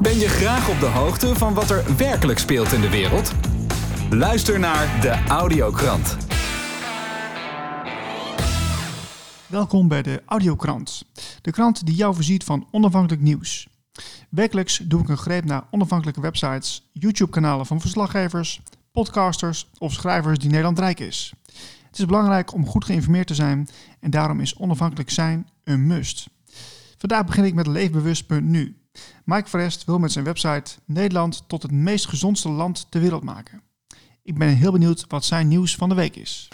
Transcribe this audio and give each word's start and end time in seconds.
Ben 0.00 0.18
je 0.18 0.28
graag 0.28 0.68
op 0.68 0.80
de 0.80 0.86
hoogte 0.86 1.34
van 1.34 1.54
wat 1.54 1.70
er 1.70 1.96
werkelijk 1.96 2.38
speelt 2.38 2.72
in 2.72 2.80
de 2.80 2.90
wereld? 2.90 3.32
Luister 4.10 4.58
naar 4.58 5.00
de 5.00 5.24
Audiokrant. 5.28 6.16
Welkom 9.46 9.88
bij 9.88 10.02
de 10.02 10.22
Audiokrant, 10.26 11.04
de 11.42 11.50
krant 11.50 11.86
die 11.86 11.94
jou 11.94 12.14
voorziet 12.14 12.44
van 12.44 12.66
onafhankelijk 12.70 13.22
nieuws. 13.22 13.68
Wekelijks 14.30 14.78
doe 14.78 15.00
ik 15.00 15.08
een 15.08 15.18
greep 15.18 15.44
naar 15.44 15.66
onafhankelijke 15.70 16.20
websites, 16.20 16.90
YouTube-kanalen 16.92 17.66
van 17.66 17.80
verslaggevers, 17.80 18.60
podcasters 18.92 19.70
of 19.78 19.92
schrijvers 19.92 20.38
die 20.38 20.50
Nederland 20.50 20.78
rijk 20.78 21.00
is. 21.00 21.32
Het 21.86 21.98
is 21.98 22.04
belangrijk 22.04 22.52
om 22.54 22.66
goed 22.66 22.84
geïnformeerd 22.84 23.26
te 23.26 23.34
zijn 23.34 23.68
en 24.00 24.10
daarom 24.10 24.40
is 24.40 24.56
onafhankelijk 24.56 25.10
zijn 25.10 25.48
een 25.64 25.86
must. 25.86 26.28
Vandaag 26.98 27.24
begin 27.24 27.44
ik 27.44 27.54
met 27.54 27.66
leefbewust.nu. 27.66 28.76
Mike 29.24 29.48
Verest 29.48 29.84
wil 29.84 29.98
met 29.98 30.12
zijn 30.12 30.24
website 30.24 30.78
Nederland 30.86 31.48
tot 31.48 31.62
het 31.62 31.72
meest 31.72 32.08
gezondste 32.08 32.48
land 32.48 32.90
ter 32.90 33.00
wereld 33.00 33.24
maken. 33.24 33.62
Ik 34.22 34.38
ben 34.38 34.48
heel 34.48 34.72
benieuwd 34.72 35.04
wat 35.08 35.24
zijn 35.24 35.48
nieuws 35.48 35.76
van 35.76 35.88
de 35.88 35.94
week 35.94 36.16
is. 36.16 36.48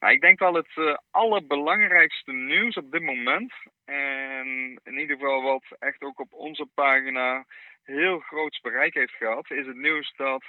Nou, 0.00 0.14
ik 0.14 0.20
denk 0.20 0.38
wel 0.38 0.54
het 0.54 0.76
uh, 0.76 0.96
allerbelangrijkste 1.10 2.32
nieuws 2.32 2.76
op 2.76 2.90
dit 2.90 3.02
moment. 3.02 3.52
En 3.84 4.80
in 4.84 4.98
ieder 4.98 5.16
geval 5.16 5.42
wat 5.42 5.64
echt 5.78 6.02
ook 6.02 6.20
op 6.20 6.32
onze 6.32 6.66
pagina 6.74 7.44
heel 7.82 8.18
groot 8.18 8.58
bereik 8.62 8.94
heeft 8.94 9.12
gehad, 9.12 9.50
is 9.50 9.66
het 9.66 9.76
nieuws 9.76 10.12
dat 10.16 10.44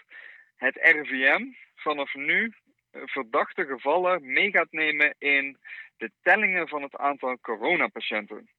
het 0.55 0.75
RIVM 0.75 1.43
vanaf 1.75 2.13
nu 2.13 2.53
eh, 2.91 3.01
verdachte 3.05 3.65
gevallen 3.65 4.33
mee 4.33 4.51
gaat 4.51 4.71
nemen 4.71 5.15
in 5.17 5.57
de 5.97 6.11
tellingen 6.21 6.67
van 6.67 6.81
het 6.81 6.95
aantal 6.95 7.39
coronapatiënten. 7.39 8.49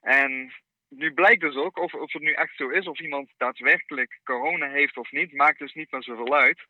En 0.00 0.52
nu 0.88 1.12
blijkt 1.12 1.40
dus 1.40 1.54
ook, 1.54 1.78
of, 1.78 1.94
of 1.94 2.12
het 2.12 2.22
nu 2.22 2.32
echt 2.32 2.56
zo 2.56 2.68
is, 2.68 2.86
of 2.86 3.00
iemand 3.00 3.32
daadwerkelijk 3.36 4.20
corona 4.24 4.68
heeft 4.68 4.96
of 4.96 5.12
niet, 5.12 5.32
maakt 5.32 5.58
dus 5.58 5.74
niet 5.74 5.90
meer 5.90 6.02
zoveel 6.02 6.36
uit. 6.36 6.60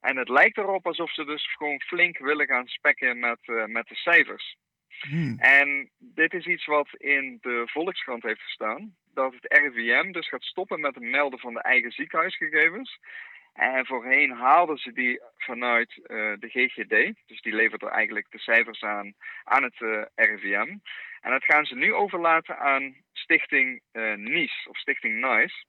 En 0.00 0.16
het 0.16 0.28
lijkt 0.28 0.56
erop 0.56 0.86
alsof 0.86 1.12
ze 1.12 1.24
dus 1.24 1.54
gewoon 1.54 1.80
flink 1.80 2.18
willen 2.18 2.46
gaan 2.46 2.66
spekken 2.66 3.18
met, 3.18 3.38
uh, 3.46 3.64
met 3.64 3.88
de 3.88 3.94
cijfers. 3.94 4.56
Hmm. 5.00 5.38
En 5.38 5.90
dit 5.98 6.34
is 6.34 6.46
iets 6.46 6.66
wat 6.66 6.88
in 6.96 7.38
de 7.40 7.62
Volkskrant 7.66 8.22
heeft 8.22 8.42
gestaan. 8.42 8.96
Dat 9.14 9.34
het 9.34 9.58
RIVM 9.58 10.12
dus 10.12 10.28
gaat 10.28 10.42
stoppen 10.42 10.80
met 10.80 10.94
het 10.94 11.04
melden 11.04 11.38
van 11.38 11.54
de 11.54 11.62
eigen 11.62 11.92
ziekenhuisgegevens. 11.92 12.98
En 13.52 13.86
voorheen 13.86 14.30
haalden 14.30 14.78
ze 14.78 14.92
die 14.92 15.20
vanuit 15.36 15.96
uh, 15.96 16.06
de 16.38 16.48
GGD. 16.48 17.14
Dus 17.26 17.40
die 17.40 17.54
levert 17.54 17.82
er 17.82 17.88
eigenlijk 17.88 18.30
de 18.30 18.38
cijfers 18.38 18.82
aan 18.82 19.14
aan 19.44 19.62
het 19.62 19.80
uh, 19.80 20.02
RIVM. 20.14 20.76
En 21.20 21.30
dat 21.30 21.44
gaan 21.44 21.64
ze 21.64 21.74
nu 21.74 21.94
overlaten 21.94 22.58
aan 22.58 22.96
Stichting 23.12 23.82
uh, 23.92 24.14
NICE 24.14 24.68
of 24.68 24.76
Stichting 24.76 25.20
NICE. 25.20 25.64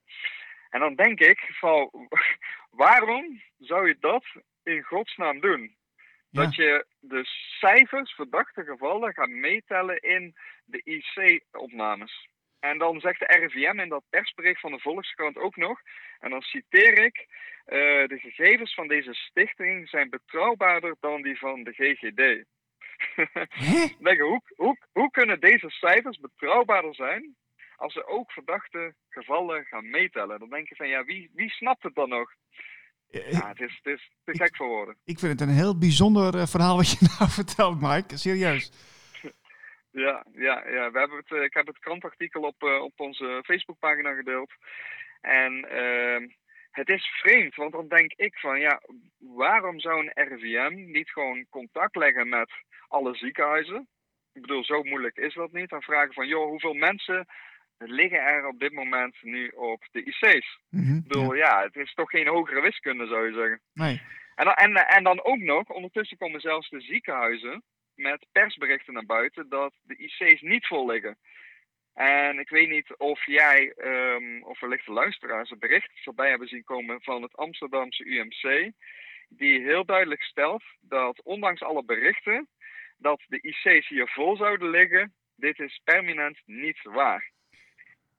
En 0.69 0.79
dan 0.79 0.95
denk 0.95 1.19
ik 1.19 1.39
van 1.39 1.89
waarom 2.83 3.41
zou 3.59 3.87
je 3.87 3.97
dat 3.99 4.25
in 4.63 4.83
godsnaam 4.83 5.39
doen? 5.39 5.75
Dat 6.31 6.55
je 6.55 6.85
de 6.99 7.21
cijfers, 7.59 8.13
verdachte 8.13 8.63
gevallen, 8.63 9.13
gaat 9.13 9.29
meetellen 9.29 9.99
in 9.99 10.35
de 10.65 10.81
IC-opnames. 10.83 12.27
En 12.69 12.77
dan 12.77 12.99
zegt 12.99 13.19
de 13.19 13.25
RIVM 13.25 13.79
in 13.79 13.89
dat 13.89 14.03
persbericht 14.09 14.59
van 14.59 14.71
de 14.71 14.79
Volkskrant 14.79 15.37
ook 15.37 15.55
nog, 15.55 15.79
en 16.19 16.29
dan 16.29 16.41
citeer 16.41 17.03
ik, 17.03 17.17
uh, 17.65 18.07
de 18.07 18.19
gegevens 18.19 18.73
van 18.73 18.87
deze 18.87 19.13
stichting 19.13 19.89
zijn 19.89 20.09
betrouwbaarder 20.09 20.95
dan 20.99 21.21
die 21.21 21.37
van 21.37 21.63
de 21.63 21.71
GGD. 21.71 22.45
denk, 23.99 24.19
hoe, 24.29 24.41
hoe, 24.55 24.77
hoe 24.91 25.11
kunnen 25.11 25.39
deze 25.39 25.69
cijfers 25.69 26.19
betrouwbaarder 26.19 26.95
zijn 26.95 27.35
als 27.75 27.93
ze 27.93 28.07
ook 28.07 28.31
verdachte 28.31 28.93
gevallen 29.09 29.65
gaan 29.65 29.89
meetellen? 29.89 30.39
Dan 30.39 30.49
denk 30.49 30.69
je 30.69 30.75
van, 30.75 30.87
ja, 30.87 31.03
wie, 31.03 31.31
wie 31.33 31.49
snapt 31.49 31.83
het 31.83 31.95
dan 31.95 32.09
nog? 32.09 32.31
Ja, 33.07 33.47
het 33.47 33.59
is, 33.59 33.79
het 33.83 33.93
is 33.93 34.11
te 34.23 34.37
gek 34.43 34.55
voor 34.55 34.67
woorden. 34.67 34.97
Ik 35.03 35.19
vind 35.19 35.39
het 35.39 35.49
een 35.49 35.55
heel 35.55 35.77
bijzonder 35.77 36.35
uh, 36.35 36.45
verhaal 36.45 36.75
wat 36.75 36.91
je 36.91 36.97
nou 37.19 37.31
vertelt, 37.31 37.81
Mike. 37.81 38.17
Serieus. 38.17 38.71
Ja, 39.93 40.25
ja, 40.33 40.67
ja. 40.69 40.91
We 40.91 40.99
hebben 40.99 41.17
het, 41.17 41.31
uh, 41.31 41.43
ik 41.43 41.53
heb 41.53 41.67
het 41.67 41.79
krantartikel 41.79 42.41
op, 42.41 42.63
uh, 42.63 42.81
op 42.81 42.93
onze 42.95 43.41
Facebookpagina 43.45 44.13
gedeeld. 44.13 44.51
En 45.21 45.69
ehm, 45.69 46.27
het 46.71 46.89
is 46.89 47.05
vreemd, 47.05 47.55
want 47.55 47.71
dan 47.71 47.87
denk 47.87 48.13
ik 48.15 48.37
van 48.37 48.59
ja, 48.59 48.81
waarom 49.17 49.79
zou 49.79 49.99
een 49.99 50.27
RIVM 50.27 50.91
niet 50.91 51.09
gewoon 51.09 51.45
contact 51.49 51.95
leggen 51.95 52.29
met 52.29 52.51
alle 52.87 53.15
ziekenhuizen? 53.15 53.87
Ik 54.33 54.41
bedoel, 54.41 54.63
zo 54.63 54.83
moeilijk 54.83 55.17
is 55.17 55.33
dat 55.33 55.51
niet. 55.51 55.69
Dan 55.69 55.81
vragen 55.81 56.13
van 56.13 56.27
joh, 56.27 56.47
hoeveel 56.47 56.73
mensen 56.73 57.25
liggen 57.77 58.19
er 58.19 58.47
op 58.47 58.59
dit 58.59 58.71
moment 58.71 59.15
nu 59.21 59.47
op 59.47 59.87
de 59.91 60.03
IC's? 60.03 60.59
Mhm, 60.69 60.95
ik 60.95 61.07
bedoel, 61.07 61.33
ja. 61.33 61.59
ja. 61.59 61.63
het 61.63 61.75
is 61.75 61.93
toch 61.93 62.09
geen 62.09 62.27
hogere 62.27 62.61
wiskunde 62.61 63.07
zou 63.07 63.27
je 63.27 63.33
zeggen. 63.33 63.61
Nee. 63.73 64.01
En, 64.35 64.45
dan, 64.45 64.53
en, 64.53 64.75
en 64.75 65.03
dan 65.03 65.23
ook 65.23 65.39
nog, 65.39 65.69
ondertussen 65.69 66.17
komen 66.17 66.41
zelfs 66.41 66.69
de 66.69 66.81
ziekenhuizen 66.81 67.63
met 67.95 68.25
persberichten 68.31 68.93
naar 68.93 69.05
buiten 69.05 69.49
dat 69.49 69.73
de 69.83 69.97
IC's 69.97 70.41
niet 70.41 70.67
vol 70.67 70.85
liggen. 70.85 71.17
En 71.93 72.39
ik 72.39 72.49
weet 72.49 72.69
niet 72.69 72.95
of 72.97 73.25
jij, 73.25 73.73
um, 73.77 74.43
of 74.43 74.59
wellicht 74.59 74.85
de 74.85 74.91
luisteraars, 74.91 75.49
een 75.49 75.59
bericht 75.59 75.91
voorbij 76.03 76.29
hebben 76.29 76.47
zien 76.47 76.63
komen 76.63 77.01
van 77.01 77.21
het 77.21 77.35
Amsterdamse 77.35 78.05
UMC. 78.05 78.71
Die 79.29 79.61
heel 79.61 79.85
duidelijk 79.85 80.21
stelt 80.21 80.63
dat 80.81 81.21
ondanks 81.23 81.61
alle 81.61 81.83
berichten 81.83 82.47
dat 82.97 83.21
de 83.27 83.41
IC's 83.41 83.87
hier 83.87 84.07
vol 84.07 84.35
zouden 84.37 84.69
liggen, 84.69 85.13
dit 85.35 85.59
is 85.59 85.81
permanent 85.83 86.41
niet 86.45 86.81
waar. 86.83 87.31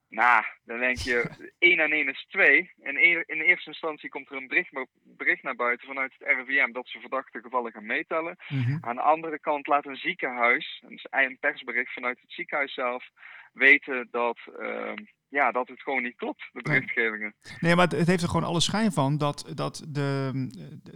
Nou, 0.09 0.45
dan 0.65 0.79
denk 0.79 0.97
je, 0.97 1.31
1 1.59 1.79
en 1.79 1.93
1 1.93 2.09
is 2.09 2.27
2. 2.29 2.73
En 2.83 2.97
in 3.27 3.41
eerste 3.41 3.71
instantie 3.71 4.09
komt 4.09 4.31
er 4.31 4.37
een 4.37 4.49
bericht, 4.49 4.71
bericht 5.03 5.43
naar 5.43 5.57
buiten 5.57 5.87
vanuit 5.87 6.13
het 6.19 6.29
RIVM 6.29 6.73
dat 6.73 6.89
ze 6.89 7.01
verdachte 7.01 7.41
gevallen 7.41 7.73
gaan 7.73 7.87
meetellen. 7.87 8.37
Mm 8.49 8.63
-hmm. 8.63 8.79
Aan 8.81 8.97
de 8.97 9.03
andere 9.03 9.39
kant 9.39 9.67
laat 9.67 9.87
een 9.87 9.97
ziekenhuis, 9.97 10.83
een 11.11 11.39
persbericht 11.41 11.93
vanuit 11.93 12.21
het 12.21 12.33
ziekenhuis 12.33 12.75
zelf, 12.75 13.09
weten 13.55 14.09
dat, 14.11 14.39
uh, 14.61 14.93
ja, 15.29 15.51
dat 15.53 15.69
het 15.69 15.83
gewoon 15.83 16.03
niet 16.03 16.17
klopt, 16.17 16.49
de 16.53 16.63
berichtgevingen. 16.63 17.35
Nee, 17.61 17.77
maar 17.77 17.89
het 17.89 18.07
heeft 18.07 18.23
er 18.23 18.29
gewoon 18.29 18.49
alle 18.49 18.61
schijn 18.61 18.93
van 18.93 19.19
dat, 19.19 19.53
dat, 19.55 19.85
de, 19.89 20.31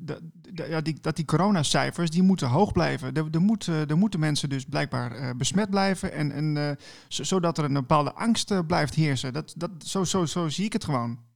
de, 0.02 0.30
de, 0.32 0.68
ja, 0.68 0.80
die, 0.80 1.00
dat 1.00 1.16
die 1.16 1.24
coronacijfers 1.24 2.10
die 2.10 2.22
moeten 2.22 2.48
hoog 2.48 2.72
blijven. 2.72 3.14
Er, 3.14 3.24
er, 3.32 3.40
moet, 3.40 3.66
er 3.66 3.96
moeten 3.96 4.20
mensen 4.20 4.48
dus 4.48 4.64
blijkbaar 4.64 5.12
uh, 5.12 5.30
besmet 5.36 5.70
blijven, 5.70 6.12
en, 6.12 6.32
en, 6.32 6.56
uh, 6.56 6.70
zodat 7.08 7.58
er 7.58 7.64
een 7.64 7.72
bepaalde 7.72 8.12
angst 8.12 8.66
blijft 8.66 8.94
heersen. 8.94 9.32
Dat, 9.32 9.54
dat, 9.56 9.70
zo, 9.78 10.04
zo, 10.04 10.24
zo 10.24 10.48
zie 10.48 10.64
ik 10.64 10.72
het 10.72 10.84
gewoon. 10.84 11.26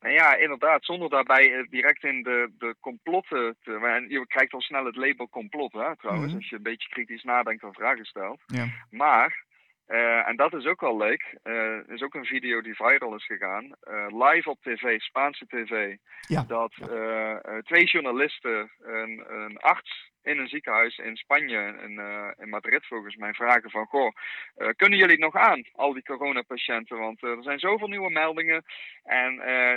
Nou 0.00 0.14
ja, 0.14 0.36
inderdaad, 0.36 0.84
zonder 0.84 1.10
daarbij 1.10 1.66
direct 1.70 2.04
in 2.04 2.22
de, 2.22 2.52
de 2.58 2.76
complotten 2.80 3.56
te... 3.62 3.72
En 3.72 4.08
je 4.08 4.26
krijgt 4.26 4.52
al 4.52 4.60
snel 4.60 4.84
het 4.84 4.96
label 4.96 5.28
complot, 5.28 5.72
hè, 5.72 5.96
trouwens, 5.96 6.26
Mhm. 6.26 6.36
als 6.36 6.48
je 6.48 6.56
een 6.56 6.62
beetje 6.62 6.88
kritisch 6.88 7.22
nadenkt 7.22 7.62
en 7.62 7.72
vragen 7.72 8.04
stelt. 8.04 8.40
Ja. 8.46 8.66
Maar 8.90 9.44
uh, 9.88 10.28
en 10.28 10.36
dat 10.36 10.54
is 10.54 10.66
ook 10.66 10.80
wel 10.80 10.96
leuk. 10.96 11.36
Uh, 11.44 11.54
er 11.54 11.92
is 11.92 12.02
ook 12.02 12.14
een 12.14 12.24
video 12.24 12.60
die 12.60 12.76
viral 12.76 13.14
is 13.14 13.26
gegaan. 13.26 13.64
Uh, 13.64 14.06
live 14.08 14.50
op 14.50 14.62
tv, 14.62 15.00
Spaanse 15.00 15.46
tv. 15.46 15.96
Ja. 16.20 16.42
Dat 16.42 16.72
twee 17.64 17.84
journalisten, 17.84 18.70
een, 18.78 19.24
een, 19.28 19.58
arts 19.58 20.10
in 20.22 20.38
een 20.38 20.48
ziekenhuis 20.48 20.98
in 20.98 21.16
Spanje, 21.16 21.74
in, 21.82 22.00
in 22.38 22.48
Madrid 22.48 22.86
volgens 22.86 23.16
mij, 23.16 23.32
vragen 23.32 23.70
van... 23.70 23.86
Goh, 23.86 24.12
kunnen 24.76 24.98
jullie 24.98 25.14
het 25.14 25.24
nog 25.24 25.36
aan, 25.36 25.64
al 25.72 25.92
die 25.92 26.02
coronapatiënten? 26.02 26.98
Want 26.98 27.22
er 27.22 27.42
zijn 27.42 27.58
zoveel 27.58 27.88
nieuwe 27.88 28.10
meldingen. 28.10 28.64
En 29.04 29.34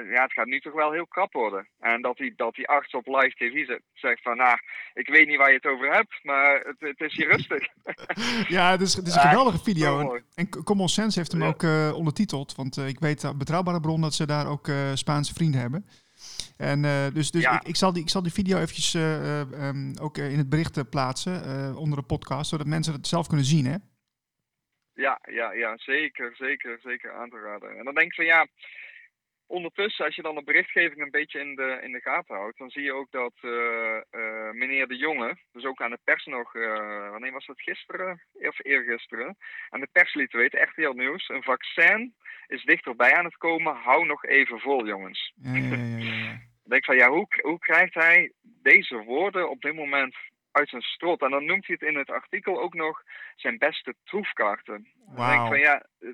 ja, 0.10 0.22
het 0.22 0.34
gaat 0.34 0.46
nu 0.46 0.60
toch 0.60 0.74
wel 0.74 0.92
heel 0.92 1.08
krap 1.08 1.34
worden. 1.34 1.68
En 1.80 2.02
dat 2.02 2.18
die, 2.18 2.34
dat 2.36 2.56
die 2.56 2.68
arts 2.68 2.94
op 2.94 3.08
live 3.08 3.36
tv 3.36 3.78
zegt 3.94 4.22
van... 4.22 4.38
Nou, 4.38 4.58
ik 4.94 5.08
weet 5.08 5.28
niet 5.28 5.38
waar 5.38 5.50
je 5.50 5.56
het 5.56 5.66
over 5.66 5.94
hebt, 5.94 6.20
maar 6.24 6.60
het, 6.60 6.80
het 6.80 7.00
is 7.00 7.16
hier 7.16 7.32
rustig. 7.32 7.68
ja, 8.58 8.72
het 8.72 8.82
is, 8.82 8.94
het 8.94 9.08
is 9.08 9.16
een 9.16 9.22
geweldige 9.22 9.64
video. 9.64 10.20
En 10.36 10.50
Common 10.64 10.90
Sense 10.90 11.20
heeft 11.20 11.32
hem 11.32 11.42
Ja. 11.42 11.48
ook 11.48 11.96
ondertiteld. 11.96 12.56
Want 12.56 12.78
ik 12.78 13.00
weet 13.00 13.26
uit 13.26 13.38
betrouwbare 13.38 13.80
bron 13.80 14.02
dat 14.02 14.14
ze 14.14 14.26
daar 14.26 14.48
ook 14.48 14.70
Spaanse 14.94 15.34
vrienden 15.34 15.62
hebben. 15.62 15.86
En 16.62 16.84
uh, 16.84 17.08
dus, 17.14 17.32
dus 17.32 17.44
Ja. 17.44 17.56
ik, 17.56 17.68
ik, 17.68 17.76
zal 17.76 17.94
die, 17.94 18.04
ik 18.04 18.10
zal 18.10 18.22
die 18.24 18.32
video 18.32 18.58
eventjes 18.58 18.94
uh, 18.96 19.68
um, 19.68 19.94
ook 20.02 20.18
in 20.18 20.38
het 20.38 20.50
bericht 20.50 20.90
plaatsen 20.90 21.34
uh, 21.34 21.80
onder 21.80 21.98
de 21.98 22.06
podcast, 22.06 22.50
zodat 22.50 22.68
mensen 22.68 22.94
het 22.94 23.08
zelf 23.08 23.28
kunnen 23.28 23.46
zien, 23.46 23.66
hè? 23.66 23.76
Ja, 24.94 25.20
ja, 25.32 25.54
ja, 25.54 25.78
zeker, 25.78 26.36
zeker, 26.36 26.80
zeker 26.84 27.14
aan 27.14 27.30
te 27.30 27.40
raden. 27.40 27.78
En 27.78 27.86
dan 27.86 27.94
denk 27.94 28.08
ik 28.08 28.16
van 28.16 28.26
ja, 28.26 28.48
ondertussen, 29.46 30.06
als 30.06 30.16
je 30.16 30.22
dan 30.22 30.36
de 30.36 30.44
berichtgeving 30.44 31.02
een 31.02 31.12
beetje 31.12 31.40
in 31.40 31.56
de, 31.56 31.80
in 31.84 31.92
de 31.92 32.02
gaten 32.02 32.36
houdt, 32.36 32.58
dan 32.58 32.70
zie 32.70 32.84
je 32.84 32.94
ook 32.94 33.12
dat 33.12 33.34
meneer 34.52 34.88
De 34.88 34.98
Jonge, 34.98 35.38
dus 35.52 35.66
ook 35.66 35.82
aan 35.82 35.92
de 35.92 36.00
pers 36.04 36.26
nog, 36.26 36.54
wanneer 37.12 37.32
was 37.32 37.46
dat 37.46 37.62
gisteren 37.62 38.22
of 38.34 38.66
eergisteren, 38.66 39.38
aan 39.70 39.80
de 39.80 39.90
pers 39.92 40.14
liet 40.14 40.32
weten, 40.32 40.60
echt 40.60 40.76
heel 40.76 40.94
nieuws, 40.94 41.30
een 41.30 41.44
vaccin 41.44 42.14
is 42.48 42.64
dichterbij 42.64 43.14
aan 43.14 43.26
het 43.26 43.38
komen, 43.38 43.76
hou 43.76 44.06
nog 44.06 44.26
even 44.26 44.60
vol 44.60 44.86
jongens. 44.88 45.34
Ja, 45.36 45.56
ja, 45.56 45.76
ja, 45.76 45.76
ja, 45.76 45.98
ja. 45.98 46.50
Ik 46.64 46.72
denk 46.72 46.86
van 46.86 46.96
ja, 46.96 47.10
hoe, 47.10 47.28
hoe 47.42 47.60
krijgt 47.60 47.94
hij 47.94 48.32
deze 48.42 48.98
woorden 48.98 49.50
op 49.50 49.62
dit 49.62 49.76
moment 49.76 50.16
uit 50.52 50.70
zijn 50.70 50.82
strot. 50.82 51.22
En 51.22 51.30
dan 51.30 51.46
noemt 51.46 51.68
hij 51.68 51.78
het 51.80 51.90
in 51.90 51.98
het 51.98 52.10
artikel 52.10 52.62
ook 52.62 52.74
nog 52.74 53.04
zijn 53.36 53.58
beste 53.58 53.96
troefkaarten. 54.04 54.88
Dan 55.16 55.30
denk 55.30 55.42
ik 55.42 55.48
van 55.48 55.60
ja, 55.60 55.86
eh, 56.00 56.10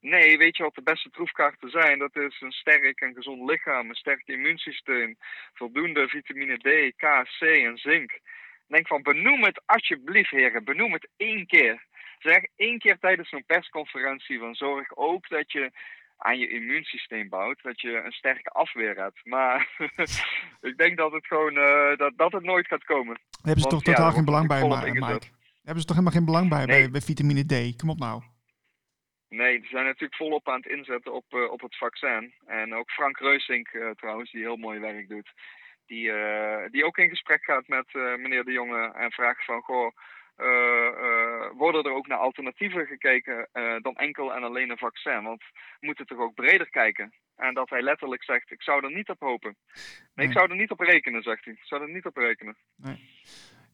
nee, 0.00 0.38
weet 0.38 0.56
je 0.56 0.62
wat 0.62 0.74
de 0.74 0.82
beste 0.82 1.10
troefkaarten 1.10 1.70
zijn? 1.70 1.98
Dat 1.98 2.16
is 2.16 2.40
een 2.40 2.52
sterk 2.52 3.00
en 3.00 3.14
gezond 3.14 3.50
lichaam, 3.50 3.88
een 3.88 3.94
sterk 3.94 4.26
immuunsysteem, 4.26 5.16
voldoende 5.54 6.08
vitamine 6.08 6.56
D, 6.56 6.96
K, 6.96 7.28
C 7.38 7.42
en 7.42 7.76
zink. 7.76 8.12
Ik 8.12 8.74
denk 8.74 8.86
van 8.86 9.02
benoem 9.02 9.44
het 9.44 9.62
alsjeblieft 9.66 10.30
heren, 10.30 10.64
benoem 10.64 10.92
het 10.92 11.08
één 11.16 11.46
keer. 11.46 11.84
Zeg 12.18 12.44
één 12.56 12.78
keer 12.78 12.98
tijdens 12.98 13.28
zo'n 13.28 13.44
persconferentie 13.46 14.38
van 14.38 14.54
zorg 14.54 14.96
ook 14.96 15.28
dat 15.28 15.52
je 15.52 15.70
aan 16.16 16.38
je 16.38 16.48
immuunsysteem 16.48 17.28
bouwt, 17.28 17.62
dat 17.62 17.80
je 17.80 18.02
een 18.04 18.12
sterke 18.12 18.50
afweer 18.50 18.96
hebt. 18.96 19.24
Maar 19.24 19.68
ik 20.70 20.76
denk 20.76 20.96
dat 20.96 21.12
het 21.12 21.26
gewoon 21.26 21.56
uh, 21.56 21.96
dat, 21.96 22.12
dat 22.16 22.32
het 22.32 22.42
nooit 22.42 22.66
gaat 22.66 22.84
komen. 22.84 23.14
Daar 23.14 23.42
hebben 23.42 23.62
ze 23.62 23.68
Want, 23.68 23.84
toch 23.84 23.94
totaal 23.94 24.12
geen 24.12 24.24
belang 24.24 24.48
bij. 24.48 24.62
Mike? 24.62 25.00
Daar 25.00 25.74
hebben 25.74 25.80
ze 25.80 25.86
toch 25.86 25.96
helemaal 25.96 26.12
geen 26.12 26.24
belang 26.24 26.48
bij, 26.48 26.66
bij, 26.66 26.78
Nee. 26.78 26.90
bij 26.90 27.00
vitamine 27.00 27.44
D? 27.44 27.76
Kom 27.76 27.90
op 27.90 27.98
nou. 27.98 28.22
Nee, 29.28 29.60
ze 29.62 29.68
zijn 29.68 29.84
natuurlijk 29.84 30.16
volop 30.16 30.48
aan 30.48 30.56
het 30.62 30.66
inzetten 30.66 31.12
op, 31.12 31.24
eh, 31.28 31.50
op 31.50 31.60
het 31.60 31.76
vaccin. 31.76 32.34
En 32.46 32.74
ook 32.74 32.90
Frank 32.90 33.18
Reusink 33.18 33.68
eh, 33.68 33.90
trouwens, 33.90 34.30
die 34.32 34.40
heel 34.40 34.56
mooi 34.56 34.78
werk 34.78 35.08
doet. 35.08 35.32
Die, 35.86 36.12
eh, 36.12 36.70
die 36.70 36.84
ook 36.84 36.98
in 36.98 37.08
gesprek 37.08 37.44
gaat 37.44 37.68
met 37.68 37.86
eh, 37.86 38.16
meneer 38.16 38.44
De 38.44 38.52
Jonge 38.52 38.92
en 38.92 39.10
vraagt 39.10 39.44
van... 39.44 39.62
Goh, 39.62 39.84
eh, 39.84 39.86
eh, 39.86 39.92
worden 41.56 41.84
er 41.84 41.92
ook 41.92 42.06
naar 42.06 42.18
alternatieven 42.18 42.86
gekeken 42.86 43.48
eh, 43.52 43.76
dan 43.82 43.94
enkel 43.96 44.34
en 44.34 44.42
alleen 44.42 44.70
een 44.70 44.78
vaccin? 44.78 45.22
Want 45.22 45.42
we 45.80 45.86
moeten 45.86 46.06
toch 46.06 46.18
ook 46.18 46.34
breder 46.34 46.70
kijken? 46.70 47.14
En 47.36 47.54
dat 47.54 47.70
hij 47.70 47.82
letterlijk 47.82 48.24
zegt, 48.24 48.50
ik 48.50 48.62
zou 48.62 48.84
er 48.84 48.94
niet 48.94 49.08
op 49.08 49.20
hopen. 49.20 49.56
Nee, 49.74 49.84
Nee. 50.14 50.26
ik 50.26 50.32
zou 50.32 50.50
er 50.50 50.56
niet 50.56 50.70
op 50.70 50.80
rekenen, 50.80 51.22
zegt 51.22 51.44
hij. 51.44 51.54
Ik 51.54 51.64
zou 51.64 51.82
er 51.82 51.90
niet 51.90 52.06
op 52.06 52.16
rekenen. 52.16 52.56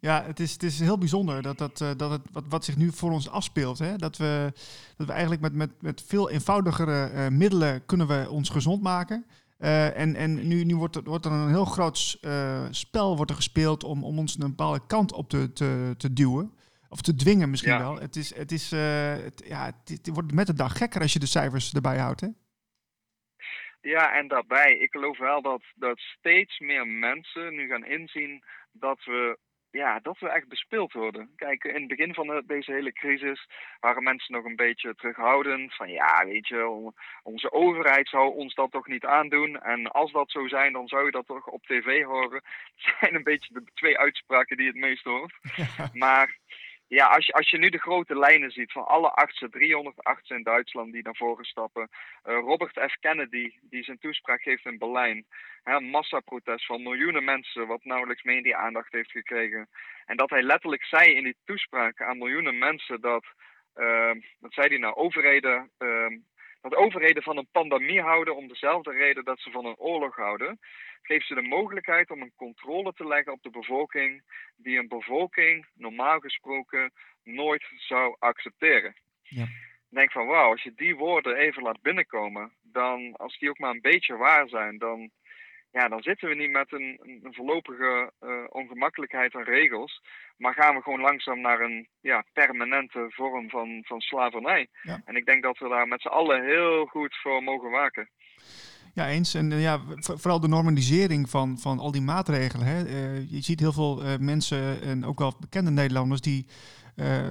Ja, 0.00 0.22
het 0.22 0.40
is, 0.40 0.52
het 0.52 0.62
is 0.62 0.80
heel 0.80 0.98
bijzonder 0.98 1.42
dat, 1.42 1.58
dat, 1.58 1.80
eh, 1.80 1.90
dat 1.96 2.10
het, 2.10 2.20
wat, 2.32 2.44
wat 2.48 2.64
zich 2.64 2.76
nu 2.76 2.90
voor 2.92 3.10
ons 3.10 3.30
afspeelt. 3.30 3.78
Hè? 3.78 3.96
Dat, 3.96 4.16
we, 4.16 4.52
dat 4.96 5.06
we 5.06 5.12
eigenlijk 5.12 5.42
met, 5.42 5.54
met, 5.54 5.82
met 5.82 6.04
veel 6.06 6.30
eenvoudigere 6.30 7.10
eh, 7.10 7.28
middelen 7.28 7.86
kunnen 7.86 8.06
we 8.06 8.30
ons 8.30 8.48
gezond 8.48 8.82
maken. 8.82 9.26
Eh, 9.62 9.98
en 9.98 10.16
en 10.16 10.48
nu, 10.48 10.64
nu 10.64 10.76
wordt, 10.76 10.96
er, 10.96 11.02
wordt 11.02 11.24
er 11.24 11.32
een 11.32 11.48
heel 11.48 11.64
groot 11.64 12.18
eh, 12.20 12.66
spel 12.70 13.16
wordt 13.16 13.30
er 13.30 13.36
gespeeld 13.36 13.84
om, 13.84 14.04
om 14.04 14.18
ons 14.18 14.34
een 14.34 14.48
bepaalde 14.48 14.86
kant 14.86 15.12
op 15.12 15.28
te, 15.28 15.52
te, 15.52 15.94
te 15.98 16.12
duwen. 16.12 16.54
Of 16.88 17.00
te 17.00 17.14
dwingen 17.14 17.50
misschien 17.50 17.72
Ja. 17.72 17.78
wel. 17.78 17.98
Het, 17.98 18.16
is, 18.16 18.34
het, 18.34 18.52
is, 18.52 18.72
eh, 18.72 19.12
het, 19.12 19.42
ja, 19.46 19.64
het, 19.64 19.88
het 19.88 20.08
wordt 20.08 20.32
met 20.32 20.46
de 20.46 20.54
dag 20.54 20.76
gekker 20.76 21.00
als 21.00 21.12
je 21.12 21.18
de 21.18 21.26
cijfers 21.26 21.74
erbij 21.74 21.98
houdt. 21.98 22.20
Hè? 22.20 22.28
Ja, 23.80 24.16
en 24.18 24.28
daarbij, 24.28 24.78
ik 24.78 24.90
geloof 24.90 25.18
wel 25.18 25.42
dat, 25.42 25.62
dat 25.74 25.98
steeds 25.98 26.58
meer 26.58 26.86
mensen 26.86 27.54
nu 27.54 27.68
gaan 27.68 27.84
inzien 27.84 28.44
dat 28.72 29.04
we, 29.04 29.38
ja, 29.72 29.98
dat 30.02 30.18
we 30.18 30.28
echt 30.28 30.48
bespeeld 30.48 30.92
worden. 30.92 31.30
Kijk, 31.36 31.64
in 31.64 31.74
het 31.74 31.86
begin 31.88 32.14
van 32.14 32.26
de- 32.26 32.42
deze 32.46 32.72
hele 32.72 32.92
crisis 32.92 33.48
waren 33.80 34.02
mensen 34.02 34.34
nog 34.34 34.44
een 34.44 34.56
beetje 34.56 34.94
terughoudend. 34.94 35.74
Van 35.74 35.90
ja, 35.90 36.24
weet 36.24 36.48
je, 36.48 36.66
on- 36.68 36.94
onze 37.22 37.52
overheid 37.52 38.08
zou 38.08 38.34
ons 38.34 38.54
dat 38.54 38.70
toch 38.70 38.86
niet 38.86 39.04
aandoen. 39.04 39.60
En 39.60 39.90
als 39.90 40.12
dat 40.12 40.30
zo 40.30 40.48
zijn, 40.48 40.72
dan 40.72 40.88
zou 40.88 41.04
je 41.04 41.10
dat 41.10 41.26
toch 41.26 41.46
op 41.46 41.62
tv 41.66 42.02
horen. 42.04 42.42
Dat 42.82 42.94
zijn 43.00 43.14
een 43.14 43.22
beetje 43.22 43.52
de 43.54 43.64
twee 43.74 43.98
uitspraken 43.98 44.56
die 44.56 44.66
het 44.66 44.76
meest 44.76 45.04
hoort. 45.04 45.32
Maar 45.92 46.36
ja, 46.98 47.06
als 47.06 47.26
je, 47.26 47.32
als 47.32 47.50
je 47.50 47.58
nu 47.58 47.68
de 47.68 47.78
grote 47.78 48.18
lijnen 48.18 48.50
ziet 48.50 48.72
van 48.72 48.86
alle 48.86 49.10
artsen, 49.10 49.50
300 49.50 50.04
artsen 50.04 50.36
in 50.36 50.42
Duitsland 50.42 50.92
die 50.92 51.02
naar 51.02 51.16
voren 51.16 51.44
stappen. 51.44 51.88
Eh, 52.22 52.34
Robert 52.34 52.78
F. 52.90 52.96
Kennedy, 53.00 53.50
die 53.60 53.84
zijn 53.84 53.98
toespraak 53.98 54.42
geeft 54.42 54.64
in 54.64 54.78
Berlijn. 54.78 55.26
Hè, 55.62 55.74
een 55.74 55.90
massaprotest 55.90 56.66
van 56.66 56.82
miljoenen 56.82 57.24
mensen, 57.24 57.66
wat 57.66 57.84
nauwelijks 57.84 58.22
media-aandacht 58.22 58.92
heeft 58.92 59.10
gekregen. 59.10 59.68
En 60.06 60.16
dat 60.16 60.30
hij 60.30 60.42
letterlijk 60.42 60.84
zei 60.84 61.14
in 61.14 61.24
die 61.24 61.36
toespraak 61.44 62.02
aan 62.02 62.18
miljoenen 62.18 62.58
mensen 62.58 63.00
dat, 63.00 63.24
eh, 63.74 64.12
wat 64.38 64.52
zei 64.52 64.68
hij 64.68 64.78
nou, 64.78 64.94
overheden, 64.94 65.70
eh, 65.78 66.06
dat 66.62 66.74
overheden 66.74 67.22
van 67.22 67.36
een 67.36 67.48
pandemie 67.52 68.00
houden 68.00 68.36
om 68.36 68.48
dezelfde 68.48 68.90
reden 68.90 69.24
dat 69.24 69.40
ze 69.40 69.50
van 69.50 69.64
een 69.64 69.76
oorlog 69.76 70.16
houden. 70.16 70.58
Geeft 71.02 71.26
ze 71.26 71.34
de 71.34 71.42
mogelijkheid 71.42 72.10
om 72.10 72.22
een 72.22 72.32
controle 72.36 72.92
te 72.92 73.06
leggen 73.06 73.32
op 73.32 73.42
de 73.42 73.50
bevolking 73.50 74.22
die 74.56 74.78
een 74.78 74.88
bevolking 74.88 75.66
normaal 75.74 76.18
gesproken 76.18 76.92
nooit 77.22 77.64
zou 77.76 78.16
accepteren. 78.18 78.94
Ja. 79.22 79.42
Ik 79.92 79.98
denk 79.98 80.12
van 80.12 80.26
wauw, 80.26 80.50
als 80.50 80.62
je 80.62 80.72
die 80.74 80.96
woorden 80.96 81.36
even 81.36 81.62
laat 81.62 81.82
binnenkomen, 81.82 82.52
dan 82.62 83.16
als 83.16 83.38
die 83.38 83.48
ook 83.48 83.58
maar 83.58 83.70
een 83.70 83.80
beetje 83.80 84.16
waar 84.16 84.48
zijn, 84.48 84.78
dan, 84.78 85.10
ja, 85.72 85.88
dan 85.88 86.02
zitten 86.02 86.28
we 86.28 86.34
niet 86.34 86.50
met 86.50 86.72
een, 86.72 86.98
een 87.22 87.34
voorlopige 87.34 88.12
eh, 88.20 88.28
ongemakkelijkheid 88.48 89.34
aan 89.34 89.42
regels, 89.42 90.00
maar 90.36 90.54
gaan 90.54 90.74
we 90.74 90.82
gewoon 90.82 91.00
langzaam 91.00 91.40
naar 91.40 91.60
een 91.60 91.88
ja, 92.00 92.24
permanente 92.32 93.06
vorm 93.08 93.50
van, 93.50 93.80
van 93.84 94.00
slavernij. 94.00 94.68
Ja. 94.82 95.02
En 95.04 95.16
ik 95.16 95.26
denk 95.26 95.42
dat 95.42 95.58
we 95.58 95.68
daar 95.68 95.88
met 95.88 96.00
z'n 96.00 96.08
allen 96.08 96.44
heel 96.44 96.86
goed 96.86 97.16
voor 97.22 97.42
mogen 97.42 97.70
waken. 97.70 98.08
Ja, 98.94 99.08
eens. 99.08 99.34
En 99.34 99.52
eh, 99.52 99.62
ja, 99.62 99.80
vo- 99.86 100.16
vooral 100.16 100.40
de 100.40 100.48
normalisering 100.48 101.30
van, 101.30 101.58
van 101.58 101.78
al 101.78 101.92
die 101.92 102.02
maatregelen. 102.02 102.66
Hè. 102.66 102.84
Eh, 102.84 103.30
je 103.30 103.40
ziet 103.40 103.60
heel 103.60 103.72
veel 103.72 104.02
mensen, 104.18 104.82
en 104.82 105.04
ook 105.04 105.18
wel 105.18 105.36
bekende 105.40 105.70
Nederlanders, 105.70 106.20
die 106.20 106.46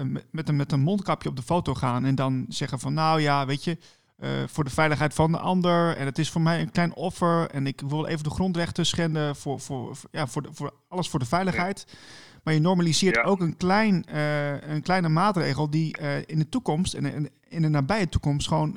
met, 0.03 0.27
met, 0.31 0.49
een, 0.49 0.55
met 0.55 0.71
een 0.71 0.79
mondkapje 0.79 1.29
op 1.29 1.35
de 1.35 1.41
foto 1.41 1.73
gaan 1.73 2.05
en 2.05 2.15
dan 2.15 2.45
zeggen 2.47 2.79
van, 2.79 2.93
nou 2.93 3.21
ja, 3.21 3.45
weet 3.45 3.63
je, 3.63 3.77
eh, 4.21 4.43
voor 4.47 4.63
de 4.63 4.69
veiligheid 4.69 5.13
van 5.13 5.31
de 5.31 5.37
ander 5.37 5.97
en 5.97 6.05
het 6.05 6.17
is 6.17 6.29
voor 6.31 6.41
mij 6.41 6.61
een 6.61 6.71
klein 6.71 6.93
offer 6.95 7.49
en 7.49 7.67
ik 7.67 7.81
wil 7.87 8.07
even 8.07 8.23
de 8.23 8.29
grondrechten 8.29 8.85
schenden 8.85 9.35
voor, 9.35 9.59
voor, 9.59 9.95
voor- 9.95 10.09
ja, 10.11 10.27
voor, 10.27 10.41
de, 10.41 10.53
voor 10.53 10.73
alles 10.87 11.09
voor 11.09 11.19
de 11.19 11.25
veiligheid. 11.25 11.97
Maar 12.43 12.53
je 12.53 12.59
normaliseert 12.59 13.15
Ja. 13.15 13.21
ook 13.21 13.39
een, 13.39 13.57
klein, 13.57 14.03
eh, 14.03 14.61
een 14.69 14.81
kleine 14.81 15.09
maatregel 15.09 15.69
die 15.69 15.97
eh, 15.97 16.17
in 16.25 16.39
de 16.39 16.49
toekomst 16.49 16.93
en 16.93 17.05
in, 17.05 17.29
in 17.49 17.61
de 17.61 17.67
nabije 17.69 18.09
toekomst 18.09 18.47
gewoon, 18.47 18.75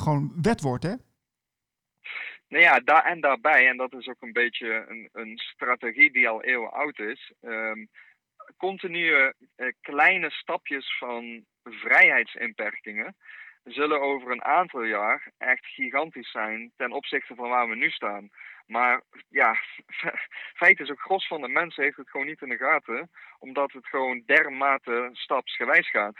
gewoon 0.00 0.32
wet 0.42 0.60
wordt, 0.60 0.82
hè? 0.82 0.94
Nou 2.48 2.62
ja, 2.62 2.80
daar 2.80 3.04
en 3.04 3.20
daarbij, 3.20 3.68
en 3.68 3.76
dat 3.76 3.92
is 3.92 4.08
ook 4.08 4.22
een 4.22 4.32
beetje 4.32 4.86
een, 4.88 5.08
een 5.12 5.38
strategie 5.38 6.12
die 6.12 6.28
al 6.28 6.42
eeuwen 6.42 6.72
oud 6.72 6.98
is. 6.98 7.32
ehm, 7.40 7.84
continue 8.56 9.34
kleine 9.80 10.30
stapjes 10.30 10.96
van 10.98 11.44
vrijheidsinperkingen 11.64 13.16
zullen 13.64 14.00
over 14.00 14.30
een 14.30 14.44
aantal 14.44 14.82
jaar 14.84 15.30
echt 15.38 15.66
gigantisch 15.66 16.30
zijn 16.30 16.72
ten 16.76 16.92
opzichte 16.92 17.34
van 17.34 17.48
waar 17.48 17.68
we 17.68 17.74
nu 17.76 17.90
staan. 17.90 18.30
Maar 18.66 19.02
ja, 19.28 19.56
feit 20.62 20.80
is 20.80 20.90
ook, 20.90 21.00
gros 21.00 21.26
van 21.26 21.40
de 21.40 21.48
mensen 21.48 21.82
heeft 21.84 21.96
het 21.96 22.10
gewoon 22.10 22.26
niet 22.26 22.42
in 22.42 22.48
de 22.48 22.56
gaten, 22.56 23.10
omdat 23.38 23.72
het 23.72 23.86
gewoon 23.86 24.22
dermate 24.26 25.08
stapsgewijs 25.12 25.90
gaat. 25.90 26.16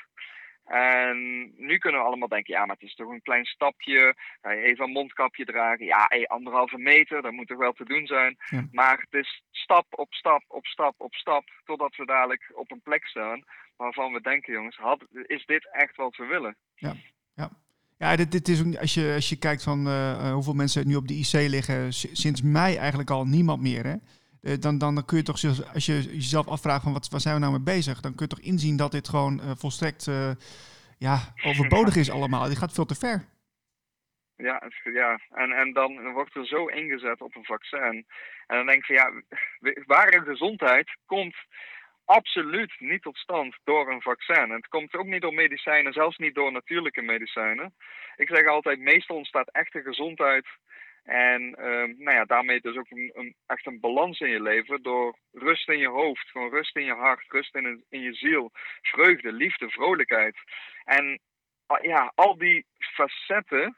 En 0.65 1.17
nu 1.57 1.79
kunnen 1.79 2.01
we 2.01 2.07
allemaal 2.07 2.29
denken, 2.29 2.55
ja, 2.55 2.67
maar 2.67 2.77
het 2.77 2.89
is 2.89 2.95
toch 2.95 3.11
een 3.11 3.23
klein 3.23 3.45
stapje. 3.45 4.15
eh, 4.41 4.53
Even 4.53 4.85
een 4.85 4.91
mondkapje 4.91 5.45
dragen. 5.45 5.85
Ja, 5.87 6.05
hey, 6.09 6.27
anderhalve 6.27 6.79
meter, 6.79 7.23
dat 7.23 7.33
moet 7.33 7.47
toch 7.49 7.59
wel 7.59 7.73
te 7.73 7.85
doen 7.85 8.07
zijn. 8.07 8.37
Ja. 8.51 8.67
Maar 8.73 8.99
het 9.11 9.21
is 9.25 9.43
stap 9.51 9.87
op 9.91 10.15
stap 10.15 10.43
op 10.49 10.67
stap 10.67 10.95
op 10.99 11.15
stap, 11.15 11.49
totdat 11.65 11.97
we 11.97 12.05
dadelijk 12.07 12.51
op 12.55 12.71
een 12.71 12.83
plek 12.83 13.07
staan 13.07 13.45
waarvan 13.77 14.13
we 14.13 14.21
denken, 14.21 14.53
jongens, 14.53 14.77
had, 14.77 15.05
is 15.27 15.45
dit 15.47 15.69
echt 15.73 15.97
wat 15.97 16.17
we 16.17 16.27
willen? 16.27 16.57
Ja, 16.75 16.95
dit, 18.17 18.33
dit 18.33 18.49
is, 18.49 18.79
als, 18.79 18.95
je, 18.95 19.13
als 19.15 19.29
je 19.29 19.39
kijkt 19.39 19.63
van 19.63 19.87
eh, 19.87 20.11
eh, 20.11 20.33
hoeveel 20.33 20.55
mensen 20.55 20.87
nu 20.87 20.97
op 20.97 21.09
de 21.09 21.15
IC 21.15 21.33
liggen, 21.33 21.93
sinds 21.93 22.43
mei 22.43 22.77
eigenlijk 22.77 23.11
al 23.11 23.25
niemand 23.27 23.63
meer. 23.63 23.85
Hè? 23.85 23.95
Eh, 24.43 24.59
dan, 24.61 24.79
dan, 24.79 25.05
kun 25.05 25.17
je 25.17 25.23
toch, 25.23 25.45
als 25.75 25.87
je 25.87 26.03
jezelf 26.03 26.49
afvraagt 26.49 26.83
van 26.83 26.93
wat, 26.93 27.09
waar 27.09 27.21
zijn 27.21 27.35
we 27.35 27.41
nou 27.41 27.53
mee 27.53 27.75
bezig, 27.77 28.01
dan 28.01 28.15
kun 28.15 28.27
je 28.29 28.35
toch 28.35 28.45
inzien 28.45 28.77
dat 28.77 28.93
dit 28.93 29.09
gewoon 29.09 29.41
volstrekt 29.59 30.11
ja, 30.99 31.19
overbodig 31.45 31.97
is 31.97 32.11
allemaal. 32.11 32.49
Dit 32.49 32.59
gaat 32.59 32.73
veel 32.73 32.87
te 32.87 32.95
ver. 32.95 33.25
Ja, 34.37 34.63
ja. 34.93 35.21
En, 35.31 35.51
en 35.51 35.73
dan 35.73 36.13
wordt 36.13 36.37
er 36.37 36.47
zo 36.47 36.67
ingezet 36.67 37.21
op 37.21 37.37
een 37.37 37.45
vaccin. 37.45 38.07
En 38.47 38.57
dan 38.57 38.67
denk 38.67 38.79
ik 38.79 38.85
van 38.85 38.95
ja, 38.95 39.23
ware 39.87 40.21
gezondheid 40.21 40.97
komt 41.07 41.37
absoluut 42.05 42.75
niet 42.79 43.03
tot 43.03 43.17
stand 43.17 43.57
door 43.65 43.91
een 43.91 44.03
vaccin. 44.03 44.35
En 44.35 44.51
het 44.51 44.69
komt 44.69 44.95
ook 44.95 45.07
niet 45.07 45.21
door 45.21 45.35
medicijnen, 45.35 45.93
zelfs 45.93 46.17
niet 46.17 46.35
door 46.35 46.53
natuurlijke 46.53 47.03
medicijnen. 47.03 47.75
Ik 48.17 48.29
zeg 48.29 48.47
altijd, 48.47 48.79
meestal 48.79 49.17
ontstaat 49.17 49.51
echte 49.51 49.83
gezondheid. 49.83 50.47
En 51.05 51.55
ehm, 51.55 51.95
nou 51.97 52.17
ja, 52.17 52.25
daarmee 52.25 52.61
dus 52.61 52.77
ook 52.77 52.91
een, 52.91 53.11
een, 53.15 53.35
echt 53.47 53.67
een 53.67 53.81
balans 53.81 54.21
in 54.21 54.31
je 54.31 54.43
leven 54.43 54.83
door 54.83 55.19
rust 55.33 55.69
in 55.69 55.79
je 55.79 55.89
hoofd, 55.89 56.31
gewoon 56.31 56.51
rust 56.51 56.77
in 56.77 56.85
je 56.85 56.95
hart, 56.95 57.25
rust 57.29 57.55
in, 57.55 57.85
in 57.89 58.01
je 58.01 58.15
ziel, 58.15 58.51
vreugde, 58.81 59.33
liefde, 59.33 59.71
vrolijkheid. 59.71 60.37
En 60.85 61.21
ah, 61.67 61.85
ja, 61.85 62.13
al 62.15 62.39
die 62.39 62.67
facetten 62.79 63.77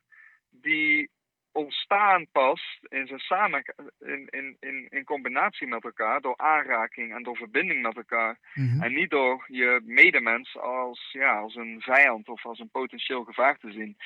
die 0.50 1.10
ontstaan 1.52 2.26
pas 2.32 2.78
in, 2.88 3.06
zijn 3.06 3.18
samen, 3.18 3.62
in, 4.00 4.26
in, 4.30 4.56
in, 4.60 4.86
in 4.90 5.04
combinatie 5.04 5.66
met 5.66 5.84
elkaar, 5.84 6.20
door 6.20 6.36
aanraking 6.36 7.14
en 7.14 7.22
door 7.22 7.36
verbinding 7.36 7.82
met 7.82 7.96
elkaar. 7.96 8.38
Mhm. 8.54 8.82
En 8.82 8.94
niet 8.94 9.10
door 9.10 9.44
je 9.46 9.80
medemens 9.84 10.58
als, 10.58 11.08
ja, 11.12 11.38
als 11.38 11.54
een 11.54 11.80
vijand 11.80 12.28
of 12.28 12.46
als 12.46 12.58
een 12.58 12.70
potentieel 12.70 13.24
gevaar 13.24 13.58
te 13.58 13.72
zien. 13.72 13.96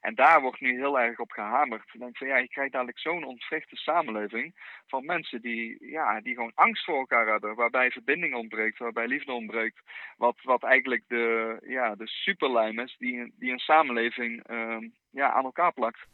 En 0.00 0.14
daar 0.14 0.40
wordt 0.40 0.60
nu 0.60 0.78
heel 0.78 1.00
erg 1.00 1.18
op 1.18 1.30
gehamerd. 1.30 1.82
Ik 1.92 2.00
denk 2.00 2.16
van 2.16 2.26
ja, 2.26 2.36
je 2.36 2.48
krijgt 2.48 2.72
dadelijk 2.72 2.98
zo'n 2.98 3.24
ontwrichte 3.24 3.76
samenleving 3.76 4.54
van 4.86 5.04
mensen 5.04 5.40
die, 5.40 5.90
ja, 5.90 6.20
die 6.20 6.34
gewoon 6.34 6.52
angst 6.54 6.84
voor 6.84 6.98
elkaar 6.98 7.26
hebben. 7.26 7.54
Waarbij 7.54 7.90
verbinding 7.90 8.34
ontbreekt, 8.34 8.78
waarbij 8.78 9.06
liefde 9.06 9.32
ontbreekt. 9.32 9.80
Wat, 10.16 10.36
wat 10.42 10.62
eigenlijk 10.62 11.02
de, 11.06 11.56
ja, 11.66 11.94
de 11.94 12.06
superlijm 12.06 12.78
is 12.78 12.96
die, 12.98 13.32
die 13.38 13.52
een 13.52 13.58
samenleving 13.58 14.50
uh, 14.50 14.76
ja, 15.10 15.32
aan 15.32 15.44
elkaar 15.44 15.72
plakt. 15.72 16.06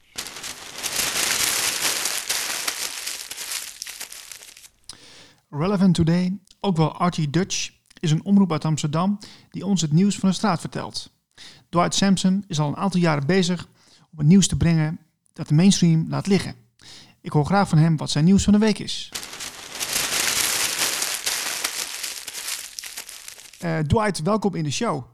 Relevant 5.54 5.94
Today, 5.94 6.38
ook 6.61 6.76
wel 6.76 6.97
Archie 6.97 7.30
Dutch, 7.30 7.71
is 8.00 8.11
een 8.11 8.25
omroep 8.25 8.52
uit 8.52 8.64
Amsterdam 8.64 9.18
die 9.50 9.66
ons 9.66 9.80
het 9.80 9.92
nieuws 9.92 10.18
van 10.18 10.28
de 10.28 10.35
straat 10.35 10.61
vertelt. 10.61 11.12
Dwight 11.68 11.94
Sampson 11.94 12.44
is 12.47 12.59
al 12.59 12.68
een 12.68 12.76
aantal 12.76 13.00
jaren 13.00 13.26
bezig 13.26 13.66
om 14.11 14.18
het 14.18 14.26
nieuws 14.26 14.49
te 14.49 14.56
brengen 14.56 14.99
dat 15.32 15.49
de 15.49 15.54
mainstream 15.54 16.06
laat 16.09 16.26
liggen. 16.26 16.54
Ik 17.21 17.32
hoor 17.32 17.44
graag 17.44 17.68
van 17.68 17.78
hem 17.78 17.97
wat 17.97 18.11
zijn 18.11 18.25
nieuws 18.25 18.44
van 18.44 18.52
de 18.52 18.59
week 18.59 18.78
is. 18.78 19.09
Uh, 23.64 23.78
Dwight, 23.78 24.23
welkom 24.23 24.54
in 24.54 24.64
de 24.64 24.73
show. 24.73 25.04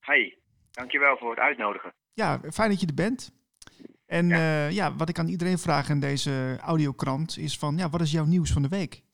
Hi, 0.00 0.34
dankjewel 0.70 1.16
voor 1.16 1.30
het 1.30 1.38
uitnodigen. 1.38 1.94
Ja, 2.12 2.40
fijn 2.52 2.70
dat 2.70 2.80
je 2.80 2.86
er 2.86 2.94
bent. 2.94 3.32
En 4.06 4.28
ja. 4.28 4.66
Uh, 4.66 4.70
ja, 4.70 4.94
wat 4.94 5.08
ik 5.08 5.18
aan 5.18 5.28
iedereen 5.28 5.58
vraag 5.58 5.88
in 5.88 6.00
deze 6.00 6.58
audiokrant 6.60 7.38
is 7.38 7.58
van, 7.58 7.76
ja, 7.76 7.88
wat 7.88 8.00
is 8.00 8.10
jouw 8.10 8.24
nieuws 8.24 8.52
van 8.52 8.62
de 8.62 8.68
week? 8.68 9.04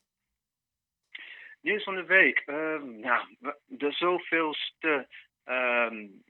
Nieuws 1.63 1.83
van 1.83 1.95
de 1.95 2.05
week. 2.05 2.43
Uh, 2.47 3.01
ja, 3.01 3.29
de 3.67 3.93
zoveelste. 3.93 5.09
Um, 5.45 6.23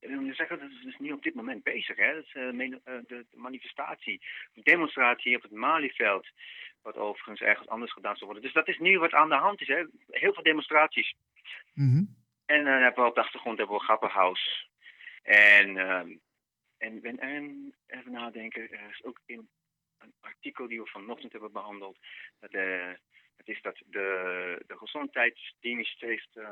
we 0.00 0.34
zeggen, 0.34 0.58
dat 0.58 0.70
is 0.70 0.82
dus 0.82 0.98
niet 0.98 1.12
op 1.12 1.22
dit 1.22 1.34
moment 1.34 1.62
bezig. 1.62 1.96
Hè? 1.96 2.14
Dat 2.14 2.24
is 2.24 2.34
uh, 2.34 2.58
de, 2.58 3.04
de, 3.06 3.26
manifestatie, 3.32 4.22
de 4.52 4.62
demonstratie 4.62 5.36
op 5.36 5.42
het 5.42 5.50
Malieveld. 5.50 6.26
Wat 6.82 6.96
overigens 6.96 7.40
ergens 7.40 7.68
anders 7.68 7.92
gedaan 7.92 8.16
zou 8.16 8.24
worden. 8.24 8.42
Dus 8.42 8.52
dat 8.52 8.68
is 8.68 8.78
nu 8.78 8.98
wat 8.98 9.12
aan 9.12 9.28
de 9.28 9.34
hand 9.34 9.60
is. 9.60 9.68
Hè? 9.68 9.84
Heel 10.10 10.34
veel 10.34 10.42
demonstraties. 10.42 11.14
Mm 11.74 11.90
-hmm. 11.90 12.16
En 12.46 12.64
dan 12.64 12.82
hebben 12.82 13.02
we 13.02 13.08
op 13.08 13.14
de 13.14 13.20
achtergrond 13.20 13.58
hebben 13.58 13.76
we 13.76 13.82
Grappenhaus. 13.82 14.68
En, 15.22 15.76
um, 15.76 16.20
en, 16.78 17.02
en, 17.02 17.18
en, 17.18 17.74
even 17.86 18.12
nadenken, 18.12 18.70
er 18.70 18.90
is 18.90 19.04
ook 19.04 19.20
in 19.26 19.48
een 19.98 20.12
artikel 20.20 20.68
die 20.68 20.80
we 20.80 20.86
vanochtend 20.86 21.32
hebben 21.32 21.52
behandeld. 21.52 21.98
Dat 22.40 22.50
de, 22.50 22.98
het 23.36 23.48
is 23.48 23.62
dat 23.62 23.82
de, 23.86 24.62
de 24.66 24.76
gezondheidsdienst 24.76 26.00
heeft 26.00 26.36
uh, 26.36 26.48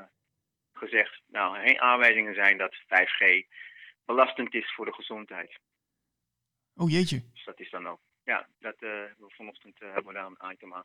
gezegd, 0.72 1.22
nou, 1.26 1.58
geen 1.58 1.80
aanwijzingen 1.80 2.34
zijn 2.34 2.58
dat 2.58 2.74
5G 2.74 3.46
belastend 4.04 4.54
is 4.54 4.74
voor 4.74 4.84
de 4.84 4.92
gezondheid. 4.92 5.58
Oh 6.76 6.90
jeetje. 6.90 7.22
Dus 7.32 7.44
dat 7.44 7.60
is 7.60 7.70
dan 7.70 7.88
ook. 7.88 8.00
Ja, 8.24 8.48
dat, 8.58 8.76
uh, 8.80 9.02
vanochtend 9.18 9.82
uh, 9.82 9.92
hebben 9.92 10.12
we 10.12 10.18
daar 10.18 10.26
een 10.26 10.52
item 10.52 10.74
aan 10.74 10.84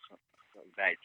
gewijd. 0.50 1.00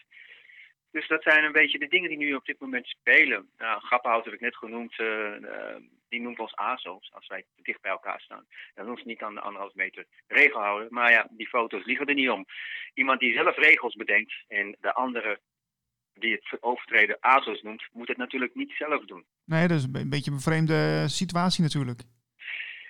Dus 0.90 1.08
dat 1.08 1.22
zijn 1.22 1.44
een 1.44 1.52
beetje 1.52 1.78
de 1.78 1.88
dingen 1.88 2.08
die 2.08 2.18
nu 2.18 2.34
op 2.34 2.44
dit 2.44 2.60
moment 2.60 2.86
spelen. 2.86 3.50
Nou, 3.58 3.80
Grappenhout 3.80 4.24
heb 4.24 4.34
ik 4.34 4.40
net 4.40 4.56
genoemd. 4.56 4.98
Uh, 4.98 5.76
die 6.12 6.20
noemt 6.20 6.38
ons 6.38 6.56
ASO's 6.56 7.10
als 7.12 7.26
wij 7.26 7.44
te 7.56 7.62
dicht 7.62 7.80
bij 7.80 7.90
elkaar 7.90 8.20
staan. 8.20 8.46
Dan 8.74 8.88
hoeft 8.88 9.04
niet 9.04 9.22
aan 9.22 9.34
de 9.34 9.40
anderhalf 9.40 9.74
meter 9.74 10.06
regel 10.26 10.60
houden. 10.60 10.86
Maar 10.90 11.10
ja, 11.10 11.26
die 11.30 11.48
foto's 11.48 11.84
liegen 11.84 12.06
er 12.06 12.14
niet 12.14 12.30
om. 12.30 12.46
Iemand 12.94 13.20
die 13.20 13.32
zelf 13.32 13.56
regels 13.56 13.94
bedenkt 13.94 14.32
en 14.48 14.76
de 14.80 14.94
andere 14.94 15.40
die 16.14 16.32
het 16.32 16.62
overtreden 16.62 17.16
ASO's 17.20 17.62
noemt, 17.62 17.88
moet 17.92 18.08
het 18.08 18.16
natuurlijk 18.16 18.54
niet 18.54 18.72
zelf 18.72 19.04
doen. 19.04 19.24
Nee, 19.44 19.68
dat 19.68 19.78
is 19.78 19.84
een 19.92 20.10
beetje 20.10 20.30
een 20.30 20.40
vreemde 20.40 21.08
situatie 21.08 21.62
natuurlijk. 21.62 22.00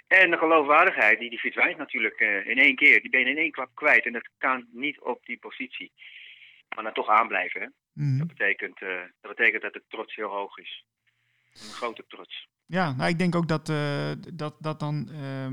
En 0.07 0.31
de 0.31 0.37
geloofwaardigheid, 0.37 1.19
die, 1.19 1.31
die 1.31 1.41
verdwijnt 1.41 1.79
natuurlijk 1.79 2.21
uh, 2.21 2.47
in 2.47 2.59
één 2.59 2.77
keer. 2.77 3.01
Die 3.01 3.11
ben 3.11 3.21
je 3.21 3.27
in 3.27 3.37
één 3.37 3.51
klap 3.51 3.71
kwijt. 3.75 4.07
En 4.07 4.13
dat 4.13 4.29
kan 4.39 4.67
niet 4.73 5.01
op 5.01 5.27
die 5.27 5.39
positie. 5.39 5.93
Maar 6.75 6.85
dan 6.85 6.93
toch 6.93 7.09
aanblijven. 7.09 7.61
Hè? 7.61 7.67
Mm. 7.93 8.19
Dat, 8.19 8.27
betekent, 8.27 8.81
uh, 8.81 9.01
dat 9.21 9.37
betekent 9.37 9.63
dat 9.63 9.73
de 9.73 9.83
trots 9.89 10.15
heel 10.15 10.29
hoog 10.29 10.59
is. 10.59 10.85
Een 11.53 11.75
grote 11.75 12.05
trots. 12.09 12.49
Ja, 12.79 12.93
nou 12.93 13.11
ik 13.11 13.19
denk 13.19 13.35
ook 13.35 13.49
dat, 13.49 13.69
uh, 13.69 14.13
dat, 14.35 14.55
dat 14.61 14.81
dan 14.81 15.09
uh, 15.11 15.49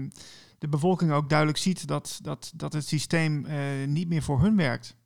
de 0.59 0.69
bevolking 0.69 1.11
ook 1.11 1.29
duidelijk 1.29 1.57
ziet 1.57 1.87
dat, 1.87 2.19
dat, 2.23 2.53
dat 2.55 2.73
het 2.73 2.83
systeem 2.83 3.45
uh, 3.45 3.85
niet 3.87 4.09
meer 4.09 4.21
voor 4.21 4.39
hun 4.39 4.57
werkt. 4.57 4.97